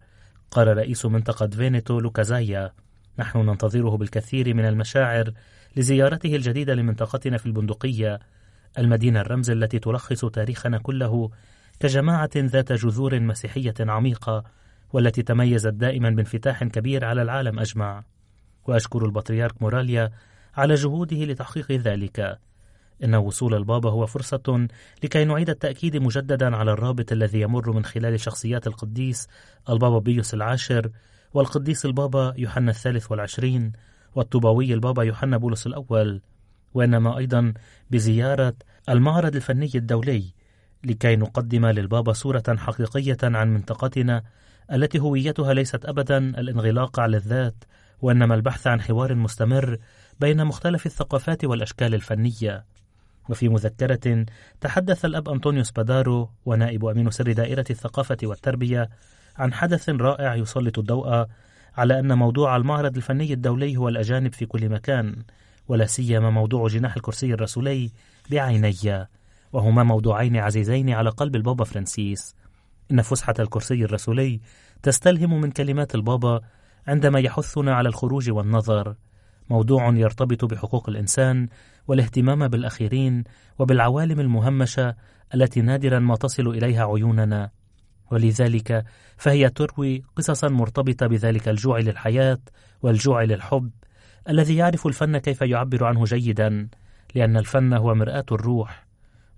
قال 0.50 0.76
رئيس 0.76 1.06
منطقة 1.06 1.46
فينيتو 1.46 2.00
لوكازايا 2.00 2.72
نحن 3.18 3.38
ننتظره 3.38 3.96
بالكثير 3.96 4.54
من 4.54 4.64
المشاعر 4.64 5.32
لزيارته 5.76 6.36
الجديدة 6.36 6.74
لمنطقتنا 6.74 7.38
في 7.38 7.46
البندقية 7.46 8.18
المدينة 8.78 9.20
الرمز 9.20 9.50
التي 9.50 9.78
تلخص 9.78 10.24
تاريخنا 10.24 10.78
كله 10.78 11.30
كجماعة 11.80 12.30
ذات 12.36 12.72
جذور 12.72 13.20
مسيحية 13.20 13.74
عميقة 13.80 14.44
والتي 14.92 15.22
تميزت 15.22 15.74
دائما 15.74 16.10
بانفتاح 16.10 16.64
كبير 16.64 17.04
على 17.04 17.22
العالم 17.22 17.58
أجمع. 17.58 18.04
وأشكر 18.66 19.04
البطريرك 19.04 19.62
موراليا 19.62 20.10
على 20.58 20.74
جهوده 20.74 21.16
لتحقيق 21.16 21.72
ذلك. 21.72 22.38
إن 23.04 23.14
وصول 23.14 23.54
البابا 23.54 23.90
هو 23.90 24.06
فرصة 24.06 24.68
لكي 25.04 25.24
نعيد 25.24 25.50
التأكيد 25.50 25.96
مجددا 25.96 26.56
على 26.56 26.72
الرابط 26.72 27.12
الذي 27.12 27.40
يمر 27.40 27.72
من 27.72 27.84
خلال 27.84 28.20
شخصيات 28.20 28.66
القديس 28.66 29.28
البابا 29.68 29.98
بيوس 29.98 30.34
العاشر 30.34 30.90
والقديس 31.34 31.86
البابا 31.86 32.34
يوحنا 32.36 32.70
الثالث 32.70 33.10
والعشرين 33.10 33.72
والطوباوي 34.14 34.74
البابا 34.74 35.02
يوحنا 35.02 35.36
بولس 35.36 35.66
الأول 35.66 36.20
وإنما 36.74 37.18
أيضا 37.18 37.54
بزيارة 37.90 38.54
المعرض 38.88 39.36
الفني 39.36 39.70
الدولي 39.74 40.24
لكي 40.84 41.16
نقدم 41.16 41.66
للبابا 41.66 42.12
صورة 42.12 42.44
حقيقية 42.48 43.18
عن 43.22 43.54
منطقتنا 43.54 44.22
التي 44.72 44.98
هويتها 44.98 45.54
ليست 45.54 45.84
أبدا 45.84 46.18
الانغلاق 46.18 47.00
على 47.00 47.16
الذات 47.16 47.64
وإنما 48.02 48.34
البحث 48.34 48.66
عن 48.66 48.80
حوار 48.80 49.14
مستمر 49.14 49.78
بين 50.20 50.44
مختلف 50.44 50.86
الثقافات 50.86 51.44
والأشكال 51.44 51.94
الفنية. 51.94 52.64
وفي 53.28 53.48
مذكرة 53.48 54.26
تحدث 54.60 55.04
الأب 55.04 55.28
أنطونيو 55.28 55.62
سبادارو 55.62 56.30
ونائب 56.46 56.84
أمين 56.84 57.10
سر 57.10 57.32
دائرة 57.32 57.64
الثقافة 57.70 58.16
والتربية 58.22 58.90
عن 59.36 59.52
حدث 59.52 59.88
رائع 59.88 60.34
يسلط 60.34 60.78
الضوء 60.78 61.26
على 61.76 61.98
أن 61.98 62.18
موضوع 62.18 62.56
المعرض 62.56 62.96
الفني 62.96 63.32
الدولي 63.32 63.76
هو 63.76 63.88
الأجانب 63.88 64.32
في 64.32 64.46
كل 64.46 64.68
مكان 64.68 65.22
ولا 65.68 65.86
سيما 65.86 66.30
موضوع 66.30 66.68
جناح 66.68 66.96
الكرسي 66.96 67.34
الرسولي 67.34 67.90
بعيني 68.30 69.06
وهما 69.52 69.82
موضوعين 69.82 70.36
عزيزين 70.36 70.90
على 70.90 71.10
قلب 71.10 71.36
البابا 71.36 71.64
فرانسيس. 71.64 72.34
إن 72.90 73.02
فسحة 73.02 73.34
الكرسي 73.38 73.84
الرسولي 73.84 74.40
تستلهم 74.82 75.40
من 75.40 75.50
كلمات 75.50 75.94
البابا 75.94 76.40
عندما 76.86 77.20
يحثنا 77.20 77.74
على 77.74 77.88
الخروج 77.88 78.30
والنظر. 78.30 78.94
موضوع 79.50 79.92
يرتبط 79.96 80.44
بحقوق 80.44 80.88
الإنسان 80.88 81.48
والاهتمام 81.88 82.48
بالأخيرين 82.48 83.24
وبالعوالم 83.58 84.20
المهمشة 84.20 84.94
التي 85.34 85.60
نادرا 85.60 85.98
ما 85.98 86.16
تصل 86.16 86.48
إليها 86.48 86.84
عيوننا. 86.84 87.50
ولذلك 88.10 88.84
فهي 89.16 89.50
تروي 89.50 90.02
قصصا 90.16 90.48
مرتبطة 90.48 91.06
بذلك 91.06 91.48
الجوع 91.48 91.78
للحياة 91.78 92.38
والجوع 92.82 93.22
للحب 93.22 93.70
الذي 94.28 94.56
يعرف 94.56 94.86
الفن 94.86 95.18
كيف 95.18 95.42
يعبر 95.42 95.84
عنه 95.84 96.04
جيدا 96.04 96.68
لأن 97.14 97.36
الفن 97.36 97.72
هو 97.72 97.94
مرآة 97.94 98.24
الروح. 98.32 98.86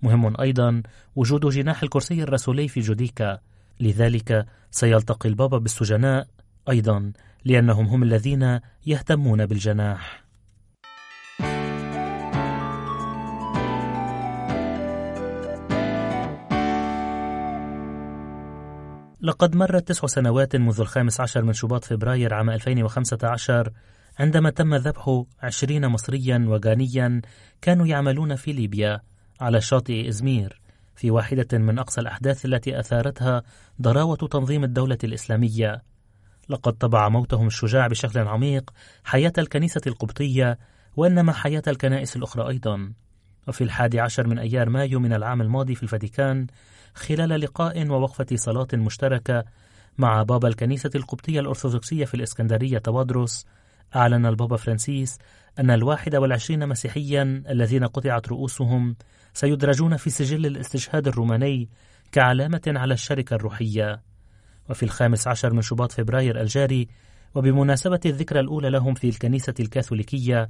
مهم 0.01 0.41
أيضا 0.41 0.81
وجود 1.15 1.45
جناح 1.45 1.83
الكرسي 1.83 2.23
الرسولي 2.23 2.67
في 2.67 2.79
جوديكا 2.79 3.39
لذلك 3.79 4.45
سيلتقي 4.71 5.29
البابا 5.29 5.57
بالسجناء 5.57 6.27
أيضا. 6.69 7.11
لأنهم 7.45 7.85
هم 7.85 8.03
الذين 8.03 8.59
يهتمون 8.85 9.45
بالجناح. 9.45 10.21
لقد 19.21 19.55
مرت 19.55 19.87
تسع 19.87 20.07
سنوات 20.07 20.55
منذ 20.55 20.79
الخامس 20.79 21.21
عشر 21.21 21.43
من 21.43 21.53
شباط 21.53 21.85
فبراير 21.85 22.33
عام 22.33 22.49
2015 22.49 23.71
عندما 24.19 24.49
تم 24.49 24.75
ذبح 24.75 25.23
عشرين 25.43 25.87
مصريا 25.87 26.45
وغانيا 26.47 27.21
كانوا 27.61 27.87
يعملون 27.87 28.35
في 28.35 28.53
ليبيا 28.53 29.01
على 29.41 29.61
شاطئ 29.61 30.07
إزمير 30.09 30.61
في 30.95 31.11
واحدة 31.11 31.57
من 31.57 31.79
أقصى 31.79 32.01
الأحداث 32.01 32.45
التي 32.45 32.79
أثارتها 32.79 33.43
ضراوة 33.81 34.15
تنظيم 34.15 34.63
الدولة 34.63 34.97
الإسلامية. 35.03 35.90
لقد 36.51 36.73
طبع 36.73 37.09
موتهم 37.09 37.47
الشجاع 37.47 37.87
بشكل 37.87 38.19
عميق 38.19 38.71
حياة 39.03 39.33
الكنيسة 39.37 39.81
القبطية 39.87 40.57
وإنما 40.95 41.33
حياة 41.33 41.63
الكنائس 41.67 42.15
الأخرى 42.15 42.47
أيضا. 42.47 42.93
وفي 43.47 43.63
الحادي 43.63 43.99
عشر 43.99 44.27
من 44.27 44.39
أيار 44.39 44.69
مايو 44.69 44.99
من 44.99 45.13
العام 45.13 45.41
الماضي 45.41 45.75
في 45.75 45.83
الفاتيكان 45.83 46.47
خلال 46.95 47.29
لقاء 47.29 47.87
ووقفة 47.87 48.25
صلاة 48.35 48.67
مشتركة 48.73 49.43
مع 49.97 50.23
بابا 50.23 50.47
الكنيسة 50.47 50.89
القبطية 50.95 51.39
الأرثوذكسية 51.39 52.05
في 52.05 52.13
الإسكندرية 52.13 52.77
توادروس 52.77 53.45
أعلن 53.95 54.25
البابا 54.25 54.57
فرانسيس 54.57 55.17
أن 55.59 55.71
الواحد 55.71 56.15
والعشرين 56.15 56.67
مسيحيا 56.67 57.43
الذين 57.49 57.85
قطعت 57.85 58.27
رؤوسهم 58.29 58.95
سيدرجون 59.33 59.97
في 59.97 60.09
سجل 60.09 60.45
الاستشهاد 60.45 61.07
الروماني 61.07 61.69
كعلامة 62.11 62.61
على 62.67 62.93
الشركة 62.93 63.33
الروحية. 63.33 64.10
وفي 64.71 64.83
الخامس 64.83 65.27
عشر 65.27 65.53
من 65.53 65.61
شباط 65.61 65.91
فبراير 65.91 66.41
الجاري 66.41 66.87
وبمناسبة 67.35 67.99
الذكرى 68.05 68.39
الأولى 68.39 68.69
لهم 68.69 68.93
في 68.93 69.09
الكنيسة 69.09 69.53
الكاثوليكية 69.59 70.49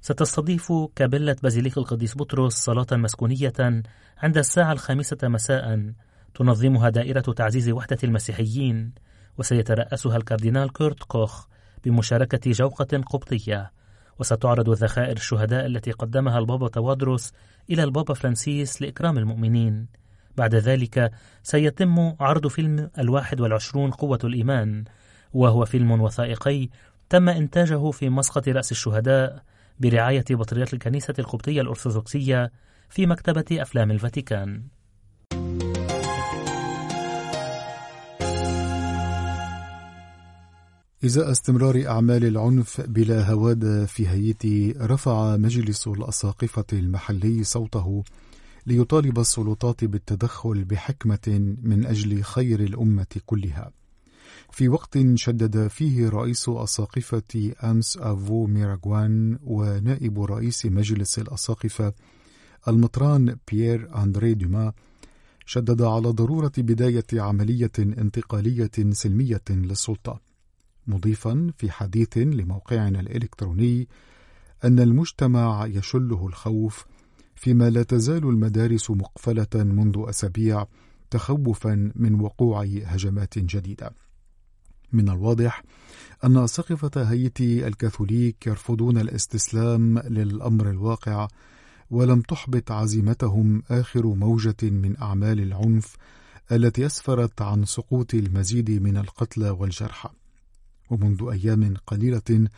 ستستضيف 0.00 0.72
كابلة 0.96 1.36
بازيليك 1.42 1.78
القديس 1.78 2.16
بطرس 2.16 2.52
صلاة 2.52 2.86
مسكونية 2.92 3.82
عند 4.18 4.38
الساعة 4.38 4.72
الخامسة 4.72 5.18
مساء. 5.22 5.92
تنظمها 6.34 6.88
دائرة 6.88 7.20
تعزيز 7.20 7.70
وحدة 7.70 7.98
المسيحيين 8.04 8.92
وسيترأسها 9.38 10.16
الكاردينال 10.16 10.72
كورت 10.72 11.02
كوخ 11.02 11.46
بمشاركة 11.84 12.50
جوقة 12.50 12.98
قبطية. 12.98 13.72
وستعرض 14.18 14.70
ذخائر 14.70 15.16
الشهداء 15.16 15.66
التي 15.66 15.90
قدمها 15.90 16.38
البابا 16.38 16.68
توادروس 16.68 17.32
إلى 17.70 17.84
البابا 17.84 18.14
فرانسيس 18.14 18.82
لإكرام 18.82 19.18
المؤمنين. 19.18 20.01
بعد 20.36 20.54
ذلك 20.54 21.10
سيتم 21.42 22.14
عرض 22.20 22.46
فيلم 22.46 22.90
الواحد 22.98 23.40
والعشرون 23.40 23.90
قوة 23.90 24.18
الإيمان 24.24 24.84
وهو 25.32 25.64
فيلم 25.64 26.00
وثائقي 26.00 26.68
تم 27.08 27.28
إنتاجه 27.28 27.90
في 27.90 28.08
مسقط 28.08 28.48
رأس 28.48 28.72
الشهداء 28.72 29.42
برعاية 29.80 30.24
بطريرك 30.30 30.74
الكنيسة 30.74 31.14
القبطية 31.18 31.60
الأرثوذكسية 31.60 32.52
في 32.88 33.06
مكتبة 33.06 33.44
أفلام 33.52 33.90
الفاتيكان. 33.90 34.62
إزاء 41.04 41.30
استمرار 41.30 41.86
أعمال 41.86 42.24
العنف 42.24 42.80
بلا 42.80 43.30
هواد 43.30 43.84
في 43.84 44.06
هايتي 44.06 44.74
رفع 44.80 45.36
مجلس 45.36 45.88
الأساقفة 45.88 46.64
المحلي 46.72 47.44
صوته 47.44 48.04
ليطالب 48.66 49.18
السلطات 49.18 49.84
بالتدخل 49.84 50.64
بحكمة 50.64 51.54
من 51.62 51.86
أجل 51.86 52.22
خير 52.22 52.60
الأمة 52.60 53.20
كلها. 53.26 53.72
في 54.50 54.68
وقت 54.68 54.98
شدد 55.14 55.66
فيه 55.66 56.08
رئيس 56.08 56.48
أساقفة 56.48 57.52
أمس 57.64 57.96
أفو 57.96 58.46
ميراغوان 58.46 59.38
ونائب 59.44 60.20
رئيس 60.20 60.66
مجلس 60.66 61.18
الأساقفة 61.18 61.92
المطران 62.68 63.36
بيير 63.50 64.02
أندري 64.02 64.34
دوما 64.34 64.72
شدد 65.46 65.82
على 65.82 66.08
ضرورة 66.08 66.52
بداية 66.58 67.06
عملية 67.12 67.72
انتقالية 67.78 68.70
سلمية 68.90 69.42
للسلطة 69.50 70.20
مضيفا 70.86 71.50
في 71.56 71.70
حديث 71.70 72.18
لموقعنا 72.18 73.00
الإلكتروني 73.00 73.88
أن 74.64 74.80
المجتمع 74.80 75.66
يشله 75.66 76.26
الخوف 76.26 76.86
فيما 77.42 77.70
لا 77.70 77.82
تزال 77.82 78.24
المدارس 78.24 78.90
مقفلة 78.90 79.48
منذ 79.54 80.04
أسابيع 80.08 80.66
تخوفا 81.10 81.92
من 81.94 82.20
وقوع 82.20 82.64
هجمات 82.64 83.38
جديدة. 83.38 83.90
من 84.92 85.08
الواضح 85.08 85.62
أن 86.24 86.36
أساقفة 86.36 86.90
هايتي 86.96 87.66
الكاثوليك 87.66 88.46
يرفضون 88.46 88.98
الاستسلام 88.98 89.98
للأمر 89.98 90.70
الواقع 90.70 91.28
ولم 91.90 92.20
تحبط 92.20 92.72
عزيمتهم 92.72 93.62
آخر 93.70 94.06
موجة 94.06 94.62
من 94.62 95.00
أعمال 95.02 95.40
العنف 95.40 95.96
التي 96.52 96.86
أسفرت 96.86 97.42
عن 97.42 97.64
سقوط 97.64 98.14
المزيد 98.14 98.70
من 98.70 98.96
القتلى 98.96 99.50
والجرحى. 99.50 100.10
ومنذ 100.90 101.28
أيام 101.32 101.74
قليلة 101.86 102.48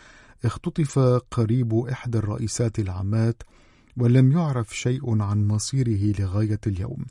اختطف 0.45 0.99
قريب 1.31 1.75
إحدى 1.75 2.19
الرئيسات 2.19 2.79
العامات 2.79 3.43
ولم 3.97 4.33
يعرف 4.33 4.77
شيء 4.77 5.23
عن 5.23 5.49
مصيره 5.49 6.21
لغاية 6.21 6.61
اليوم. 6.67 7.07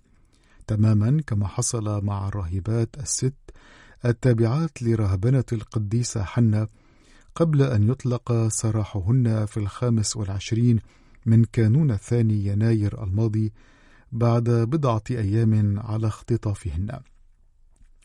تماما 0.68 1.22
كما 1.28 1.48
حصل 1.48 2.06
مع 2.06 2.28
الراهبات 2.28 2.90
الست 3.00 3.34
التابعات 4.06 4.84
لرهبنة 4.84 5.44
القديسة 5.52 6.24
حنة 6.24 6.68
قبل 7.36 7.62
أن 7.62 7.90
يطلق 7.90 8.48
سراحهن 8.48 9.46
في 9.46 9.58
الخامس 9.58 10.18
والعشرين 10.18 10.80
من 11.26 11.44
كانون 11.44 11.92
الثاني 11.92 12.46
يناير 12.46 13.04
الماضي 13.04 13.54
بعد 14.12 14.50
بضعة 14.50 15.04
أيام 15.12 15.80
على 15.80 16.08
اختطافهن. 16.08 17.00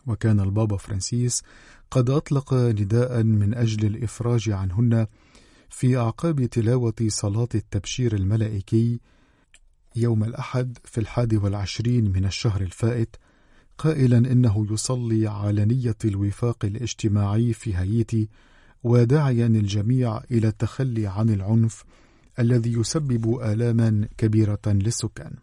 وكان 0.07 0.41
البابا 0.41 0.77
فرانسيس 0.77 1.43
قد 1.91 2.11
أطلق 2.11 2.55
نداء 2.55 3.23
من 3.23 3.55
أجل 3.55 3.87
الإفراج 3.87 4.51
عنهن 4.51 5.07
في 5.71 5.97
أعقاب 5.97 6.45
تلاوة 6.45 6.95
صلاة 7.09 7.49
التبشير 7.55 8.15
الملائكي 8.15 9.01
يوم 9.97 10.25
الأحد 10.25 10.79
في 10.85 10.99
الحادي 10.99 11.37
والعشرين 11.37 12.13
من 12.13 12.25
الشهر 12.25 12.61
الفائت 12.61 13.17
قائلا 13.79 14.19
إنه 14.19 14.67
يصلي 14.71 15.27
على 15.27 15.65
نية 15.65 15.97
الوفاق 16.05 16.65
الاجتماعي 16.65 17.53
في 17.53 17.75
هايتي 17.75 18.29
وداعيا 18.85 19.47
الجميع 19.47 20.21
إلى 20.31 20.49
التخلي 20.49 21.07
عن 21.07 21.31
العنف 21.31 21.85
الذي 22.39 22.73
يسبب 22.73 23.41
آلاما 23.41 24.09
كبيرة 24.19 24.61
للسكان. 24.67 25.35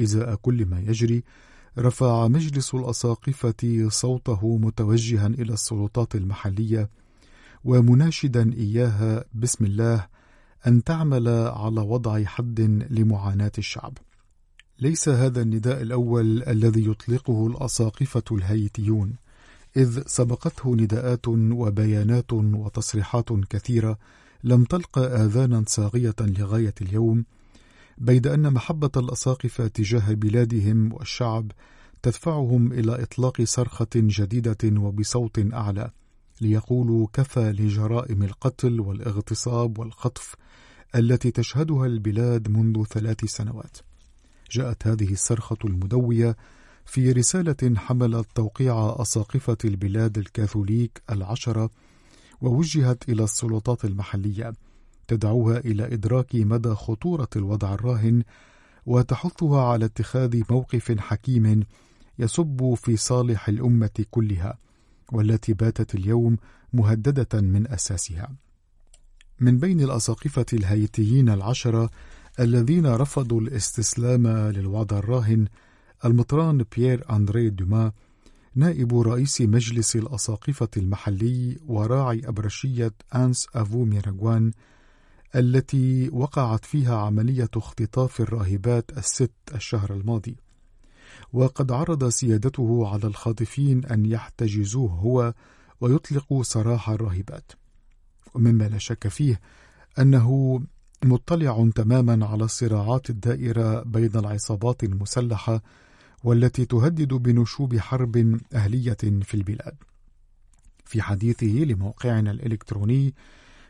إزاء 0.00 0.34
كل 0.34 0.66
ما 0.66 0.80
يجري 0.80 1.24
رفع 1.78 2.28
مجلس 2.28 2.74
الأساقفة 2.74 3.88
صوته 3.88 4.58
متوجها 4.58 5.26
إلى 5.26 5.52
السلطات 5.52 6.14
المحلية 6.14 6.90
ومناشدا 7.68 8.52
إياها 8.52 9.24
بسم 9.34 9.64
الله 9.64 10.06
أن 10.66 10.84
تعمل 10.84 11.28
على 11.28 11.80
وضع 11.80 12.24
حد 12.24 12.60
لمعاناة 12.90 13.52
الشعب. 13.58 13.98
ليس 14.80 15.08
هذا 15.08 15.42
النداء 15.42 15.82
الأول 15.82 16.42
الذي 16.42 16.90
يطلقه 16.90 17.46
الأساقفة 17.46 18.22
الهيتيون، 18.32 19.14
إذ 19.76 20.02
سبقته 20.06 20.74
نداءات 20.74 21.28
وبيانات 21.28 22.32
وتصريحات 22.32 23.32
كثيرة 23.32 23.98
لم 24.44 24.64
تلقى 24.64 25.24
آذانا 25.24 25.64
صاغية 25.66 26.16
لغاية 26.20 26.74
اليوم، 26.80 27.24
بيد 27.98 28.26
أن 28.26 28.52
محبة 28.52 28.90
الأساقفة 28.96 29.66
تجاه 29.66 30.14
بلادهم 30.14 30.92
والشعب 30.92 31.52
تدفعهم 32.02 32.72
إلى 32.72 33.02
إطلاق 33.02 33.42
صرخة 33.42 33.88
جديدة 33.96 34.58
وبصوت 34.64 35.54
أعلى، 35.54 35.90
ليقولوا 36.40 37.06
كفى 37.12 37.52
لجرائم 37.52 38.22
القتل 38.22 38.80
والاغتصاب 38.80 39.78
والخطف 39.78 40.34
التي 40.94 41.30
تشهدها 41.30 41.86
البلاد 41.86 42.48
منذ 42.48 42.84
ثلاث 42.84 43.24
سنوات. 43.24 43.76
جاءت 44.50 44.86
هذه 44.86 45.12
الصرخة 45.12 45.56
المدوية 45.64 46.36
في 46.86 47.12
رسالة 47.12 47.76
حملت 47.76 48.26
توقيع 48.34 48.96
أساقفة 48.98 49.56
البلاد 49.64 50.18
الكاثوليك 50.18 51.02
العشرة 51.10 51.70
ووجهت 52.40 53.08
إلى 53.08 53.24
السلطات 53.24 53.84
المحلية 53.84 54.52
تدعوها 55.08 55.58
إلى 55.58 55.84
إدراك 55.94 56.34
مدى 56.34 56.74
خطورة 56.74 57.28
الوضع 57.36 57.74
الراهن 57.74 58.22
وتحثها 58.86 59.62
على 59.62 59.84
اتخاذ 59.84 60.42
موقف 60.50 60.98
حكيم 61.00 61.64
يصب 62.18 62.74
في 62.74 62.96
صالح 62.96 63.48
الأمة 63.48 64.04
كلها 64.10 64.58
والتي 65.12 65.52
باتت 65.52 65.94
اليوم 65.94 66.36
مهددة 66.72 67.40
من 67.40 67.68
أساسها. 67.68 68.36
من 69.40 69.58
بين 69.58 69.80
الأساقفة 69.80 70.46
الهيتيين 70.52 71.28
العشرة 71.28 71.90
الذين 72.40 72.86
رفضوا 72.86 73.40
الاستسلام 73.40 74.26
للوضع 74.26 74.98
الراهن 74.98 75.46
المطران 76.04 76.64
بيير 76.76 77.04
أندري 77.10 77.50
دوما 77.50 77.92
نائب 78.54 79.00
رئيس 79.00 79.40
مجلس 79.40 79.96
الأساقفة 79.96 80.68
المحلي 80.76 81.56
وراعي 81.66 82.22
أبرشية 82.24 82.92
أنس 83.14 83.46
أفو 83.54 83.84
ميراغوان 83.84 84.52
التي 85.36 86.08
وقعت 86.12 86.64
فيها 86.64 86.98
عملية 86.98 87.50
اختطاف 87.56 88.20
الراهبات 88.20 88.98
الست 88.98 89.32
الشهر 89.54 89.92
الماضي 89.94 90.36
وقد 91.32 91.72
عرض 91.72 92.08
سيادته 92.08 92.88
على 92.88 93.04
الخاطفين 93.04 93.84
أن 93.84 94.06
يحتجزوه 94.06 94.90
هو 94.90 95.34
ويطلقوا 95.80 96.42
سراح 96.42 96.90
الراهبات 96.90 97.52
ومما 98.34 98.64
لا 98.64 98.78
شك 98.78 99.08
فيه 99.08 99.40
أنه 99.98 100.60
مطلع 101.04 101.70
تماما 101.74 102.26
على 102.26 102.44
الصراعات 102.44 103.10
الدائرة 103.10 103.82
بين 103.82 104.16
العصابات 104.16 104.84
المسلحة 104.84 105.62
والتي 106.24 106.64
تهدد 106.64 107.14
بنشوب 107.14 107.76
حرب 107.76 108.40
أهلية 108.54 108.96
في 109.22 109.34
البلاد. 109.34 109.74
في 110.84 111.02
حديثه 111.02 111.46
لموقعنا 111.46 112.30
الإلكتروني 112.30 113.14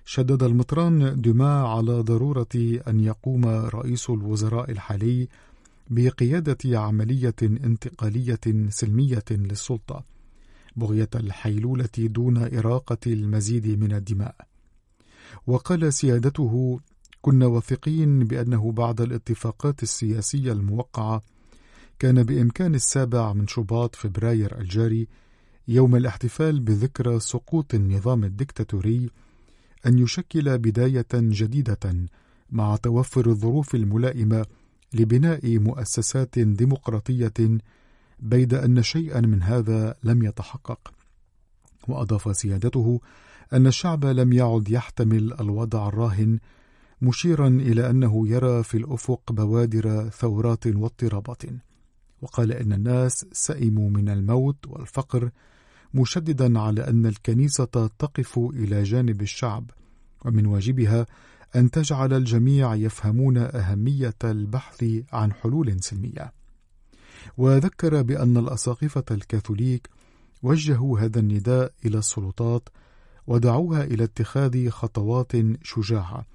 شدد 0.05 0.42
المطران 0.42 1.21
دوما 1.21 1.62
على 1.68 2.01
ضرورة 2.01 2.81
أن 2.88 3.01
يقوم 3.01 3.47
رئيس 3.47 4.11
الوزراء 4.11 4.71
الحالي 4.71 5.29
بقيادة 5.90 6.81
عملية 6.81 7.35
انتقالية 7.42 8.40
سلمية 8.68 9.24
للسلطة 9.31 10.05
بغية 10.77 11.09
الحيلولة 11.14 11.88
دون 11.98 12.37
إراقة 12.59 12.98
المزيد 13.07 13.81
من 13.81 13.92
الدماء. 13.92 14.35
وقال 15.46 15.92
سيادته: 15.92 16.81
كنا 17.22 17.46
واثقين 17.46 18.24
بأنه 18.24 18.72
بعد 18.72 19.01
الاتفاقات 19.01 19.83
السياسية 19.83 20.53
الموقعة 20.53 21.22
كان 21.98 22.22
بإمكان 22.22 22.74
السابع 22.74 23.33
من 23.33 23.46
شباط 23.46 23.96
فبراير 23.96 24.61
الجاري 24.61 25.09
يوم 25.68 25.96
الاحتفال 25.96 26.61
بذكرى 26.61 27.20
سقوط 27.20 27.74
النظام 27.74 28.24
الدكتاتوري 28.24 29.11
أن 29.87 29.98
يشكل 29.98 30.59
بداية 30.59 31.07
جديدة 31.14 32.09
مع 32.51 32.77
توفر 32.77 33.27
الظروف 33.27 33.74
الملائمة 33.74 34.46
لبناء 34.92 35.59
مؤسسات 35.59 36.38
ديمقراطية 36.38 37.59
بيد 38.20 38.55
أن 38.55 38.83
شيئا 38.83 39.20
من 39.20 39.42
هذا 39.42 39.94
لم 40.05 40.22
يتحقق. 40.24 40.92
وأضاف 41.88 42.37
سيادته 42.37 43.01
أن 43.53 43.66
الشعب 43.66 44.05
لم 44.05 44.33
يعد 44.33 44.70
يحتمل 44.70 45.40
الوضع 45.40 45.88
الراهن 45.88 46.38
مشيرا 47.03 47.48
إلى 47.48 47.90
أنه 47.90 48.29
يرى 48.29 48.62
في 48.62 48.77
الأفق 48.77 49.33
بوادر 49.33 50.09
ثورات 50.09 50.66
واضطرابات. 50.66 51.42
وقال 52.22 52.53
إن 52.53 52.72
الناس 52.72 53.27
سئموا 53.33 53.90
من 53.90 54.09
الموت 54.09 54.66
والفقر 54.66 55.31
مشددا 55.94 56.59
على 56.61 56.88
أن 56.88 57.07
الكنيسة 57.07 57.90
تقف 57.98 58.38
إلى 58.38 58.83
جانب 58.83 59.22
الشعب 59.22 59.70
ومن 60.24 60.46
واجبها 60.46 61.07
أن 61.56 61.70
تجعل 61.70 62.12
الجميع 62.12 62.74
يفهمون 62.74 63.37
أهمية 63.38 64.14
البحث 64.24 64.84
عن 65.12 65.32
حلول 65.32 65.80
سلمية. 65.80 66.32
وذكر 67.37 68.02
بأن 68.02 68.37
الأساقفة 68.37 69.04
الكاثوليك 69.11 69.88
وجهوا 70.42 71.00
هذا 71.00 71.20
النداء 71.20 71.72
إلى 71.84 71.98
السلطات 71.98 72.68
ودعوها 73.26 73.84
إلى 73.84 74.04
اتخاذ 74.04 74.68
خطوات 74.68 75.32
شجاعة 75.62 76.26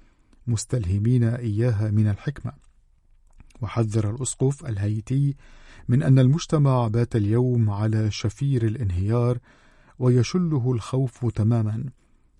مستلهمين 0.46 1.24
إياها 1.24 1.90
من 1.90 2.08
الحكمة. 2.08 2.52
وحذر 3.60 4.10
الأسقف 4.10 4.66
الهيتي 4.66 5.36
من 5.88 6.02
أن 6.02 6.18
المجتمع 6.18 6.88
بات 6.88 7.16
اليوم 7.16 7.70
على 7.70 8.10
شفير 8.10 8.66
الانهيار 8.66 9.38
ويشله 9.98 10.72
الخوف 10.72 11.26
تماما 11.26 11.84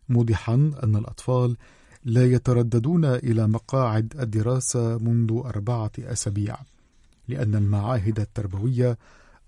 موضحا 0.08 0.54
أن 0.54 0.96
الأطفال 0.96 1.56
لا 2.04 2.24
يترددون 2.24 3.04
إلى 3.04 3.48
مقاعد 3.48 4.14
الدراسة 4.20 4.98
منذ 4.98 5.42
أربعة 5.44 5.92
أسابيع 5.98 6.56
لأن 7.28 7.54
المعاهد 7.54 8.20
التربوية 8.20 8.98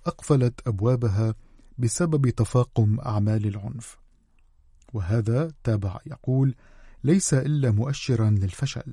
أقفلت 0.07 0.61
أبوابها 0.67 1.35
بسبب 1.79 2.29
تفاقم 2.29 3.01
أعمال 3.01 3.47
العنف. 3.47 3.99
وهذا 4.93 5.53
تابع 5.65 5.99
يقول 6.07 6.55
ليس 7.05 7.35
إلا 7.35 7.71
مؤشرا 7.71 8.31
للفشل 8.31 8.93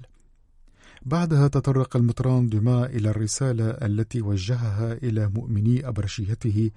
بعدها 1.06 1.47
تطرق 1.47 1.95
المطران 1.95 2.49
دوما 2.49 2.86
إلى 2.86 3.10
الرسالة 3.10 3.69
التي 3.69 4.21
وجهها 4.21 4.93
إلى 4.93 5.28
مؤمني 5.28 5.88
أبرشيته 5.88 6.71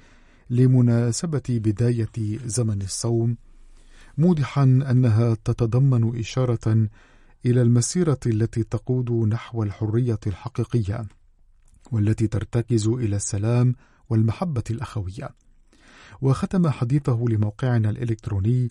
لمناسبة 0.50 1.42
بداية 1.48 2.38
زمن 2.46 2.82
الصوم 2.82 3.36
موضحا 4.18 4.62
أنها 4.62 5.34
تتضمن 5.44 6.18
إشارة 6.18 6.88
إلى 7.46 7.62
المسيرة 7.62 8.20
التي 8.26 8.62
تقود 8.62 9.10
نحو 9.10 9.62
الحرية 9.62 10.18
الحقيقية 10.26 11.06
والتي 11.92 12.26
ترتكز 12.26 12.86
إلى 12.88 13.16
السلام 13.16 13.74
والمحبة 14.10 14.64
الأخوية. 14.70 15.30
وختم 16.20 16.68
حديثه 16.68 17.24
لموقعنا 17.28 17.90
الإلكتروني 17.90 18.70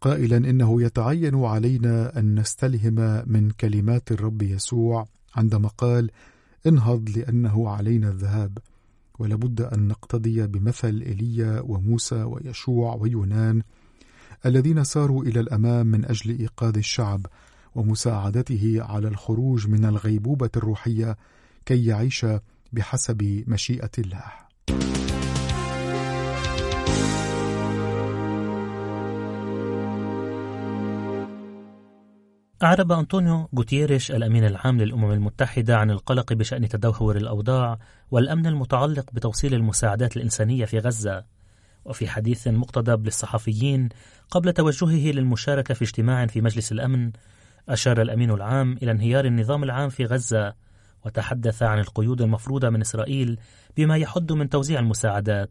قائلا 0.00 0.36
إنه 0.36 0.82
يتعين 0.82 1.44
علينا 1.44 2.18
أن 2.18 2.40
نستلهم 2.40 3.22
من 3.26 3.50
كلمات 3.50 4.12
الرب 4.12 4.42
يسوع 4.42 5.06
عندما 5.36 5.68
قال 5.68 6.10
انهض 6.66 7.08
لأنه 7.16 7.68
علينا 7.68 8.08
الذهاب 8.08 8.58
ولابد 9.18 9.60
أن 9.60 9.88
نقتدي 9.88 10.46
بمثل 10.46 11.02
ايليا 11.06 11.60
وموسى 11.60 12.22
ويشوع 12.22 12.94
ويونان 12.94 13.62
الذين 14.46 14.84
ساروا 14.84 15.24
إلى 15.24 15.40
الأمام 15.40 15.86
من 15.86 16.04
أجل 16.04 16.38
إيقاظ 16.38 16.76
الشعب 16.76 17.26
ومساعدته 17.74 18.78
على 18.80 19.08
الخروج 19.08 19.68
من 19.68 19.84
الغيبوبة 19.84 20.50
الروحية 20.56 21.16
كي 21.66 21.86
يعيش 21.86 22.26
بحسب 22.72 23.44
مشيئة 23.46 23.90
الله. 23.98 24.32
أعرب 32.62 32.92
أنطونيو 32.92 33.48
غوتيريش 33.56 34.10
الأمين 34.10 34.44
العام 34.44 34.80
للأمم 34.80 35.12
المتحدة 35.12 35.76
عن 35.76 35.90
القلق 35.90 36.32
بشأن 36.32 36.68
تدهور 36.68 37.16
الأوضاع 37.16 37.78
والأمن 38.10 38.46
المتعلق 38.46 39.10
بتوصيل 39.12 39.54
المساعدات 39.54 40.16
الإنسانية 40.16 40.64
في 40.64 40.78
غزة 40.78 41.24
وفي 41.84 42.08
حديث 42.08 42.48
مقتضب 42.48 43.04
للصحفيين 43.04 43.88
قبل 44.30 44.52
توجهه 44.52 45.12
للمشاركة 45.12 45.74
في 45.74 45.82
اجتماع 45.82 46.26
في 46.26 46.40
مجلس 46.40 46.72
الأمن 46.72 47.12
أشار 47.68 48.02
الأمين 48.02 48.30
العام 48.30 48.78
إلى 48.82 48.90
انهيار 48.90 49.24
النظام 49.24 49.64
العام 49.64 49.88
في 49.88 50.04
غزة 50.04 50.54
وتحدث 51.04 51.62
عن 51.62 51.78
القيود 51.78 52.22
المفروضة 52.22 52.70
من 52.70 52.80
إسرائيل 52.80 53.38
بما 53.76 53.96
يحد 53.96 54.32
من 54.32 54.48
توزيع 54.48 54.80
المساعدات. 54.80 55.50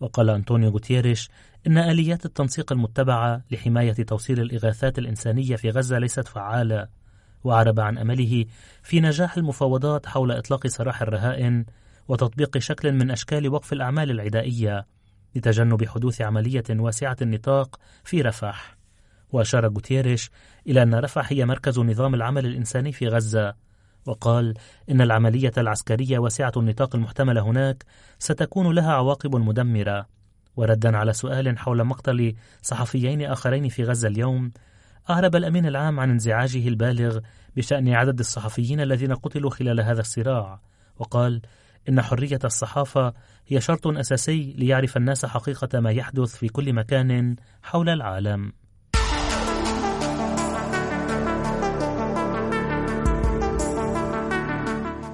وقال 0.00 0.30
أنطونيو 0.30 0.70
غوتيريش 0.70 1.30
إن 1.66 1.78
آليات 1.78 2.24
التنسيق 2.24 2.72
المتبعة 2.72 3.42
لحماية 3.50 3.92
توصيل 3.92 4.40
الإغاثات 4.40 4.98
الإنسانية 4.98 5.56
في 5.56 5.70
غزة 5.70 5.98
ليست 5.98 6.28
فعالة. 6.28 6.88
وأعرب 7.44 7.80
عن 7.80 7.98
أمله 7.98 8.44
في 8.82 9.00
نجاح 9.00 9.36
المفاوضات 9.36 10.06
حول 10.06 10.32
إطلاق 10.32 10.66
سراح 10.66 11.02
الرهائن 11.02 11.64
وتطبيق 12.08 12.58
شكل 12.58 12.92
من 12.92 13.10
أشكال 13.10 13.48
وقف 13.48 13.72
الأعمال 13.72 14.10
العدائية. 14.10 14.86
لتجنب 15.34 15.84
حدوث 15.84 16.20
عملية 16.22 16.64
واسعة 16.70 17.16
النطاق 17.22 17.80
في 18.04 18.22
رفح. 18.22 18.76
وأشار 19.32 19.66
غوتيريش 19.66 20.30
إلى 20.66 20.82
أن 20.82 20.94
رفح 20.94 21.32
هي 21.32 21.44
مركز 21.44 21.78
نظام 21.78 22.14
العمل 22.14 22.46
الإنساني 22.46 22.92
في 22.92 23.08
غزة 23.08 23.54
وقال 24.06 24.54
إن 24.90 25.00
العملية 25.00 25.52
العسكرية 25.58 26.18
واسعة 26.18 26.52
النطاق 26.56 26.96
المحتملة 26.96 27.40
هناك 27.40 27.84
ستكون 28.18 28.74
لها 28.74 28.92
عواقب 28.92 29.36
مدمرة. 29.36 30.06
وردا 30.56 30.96
على 30.96 31.12
سؤال 31.12 31.58
حول 31.58 31.84
مقتل 31.84 32.34
صحفيين 32.62 33.22
آخرين 33.22 33.68
في 33.68 33.84
غزة 33.84 34.08
اليوم 34.08 34.52
أعرب 35.10 35.36
الأمين 35.36 35.66
العام 35.66 36.00
عن 36.00 36.10
انزعاجه 36.10 36.68
البالغ 36.68 37.20
بشأن 37.56 37.88
عدد 37.88 38.18
الصحفيين 38.18 38.80
الذين 38.80 39.14
قتلوا 39.14 39.50
خلال 39.50 39.80
هذا 39.80 40.00
الصراع 40.00 40.60
وقال 40.98 41.42
إن 41.88 42.02
حرية 42.02 42.38
الصحافة 42.44 43.14
هي 43.50 43.60
شرط 43.60 43.86
أساسي 43.86 44.54
ليعرف 44.58 44.96
الناس 44.96 45.26
حقيقة 45.26 45.80
ما 45.80 45.90
يحدث 45.90 46.36
في 46.36 46.48
كل 46.48 46.72
مكان 46.72 47.36
حول 47.62 47.88
العالم. 47.88 48.52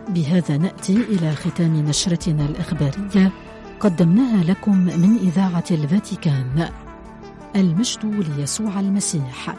بهذا 0.09 0.57
نأتي 0.57 0.97
إلى 0.97 1.35
ختام 1.35 1.88
نشرتنا 1.88 2.44
الإخبارية. 2.47 3.33
قدمناها 3.81 4.44
لكم 4.44 4.77
من 4.79 5.16
إذاعة 5.16 5.64
الفاتيكان. 5.70 6.68
المجد 7.57 8.05
ليسوع 8.05 8.81
المسيح. 8.81 9.55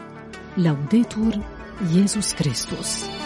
لوديتور 0.58 1.32
ييسوس 1.90 2.34
كريستوس 2.34 3.25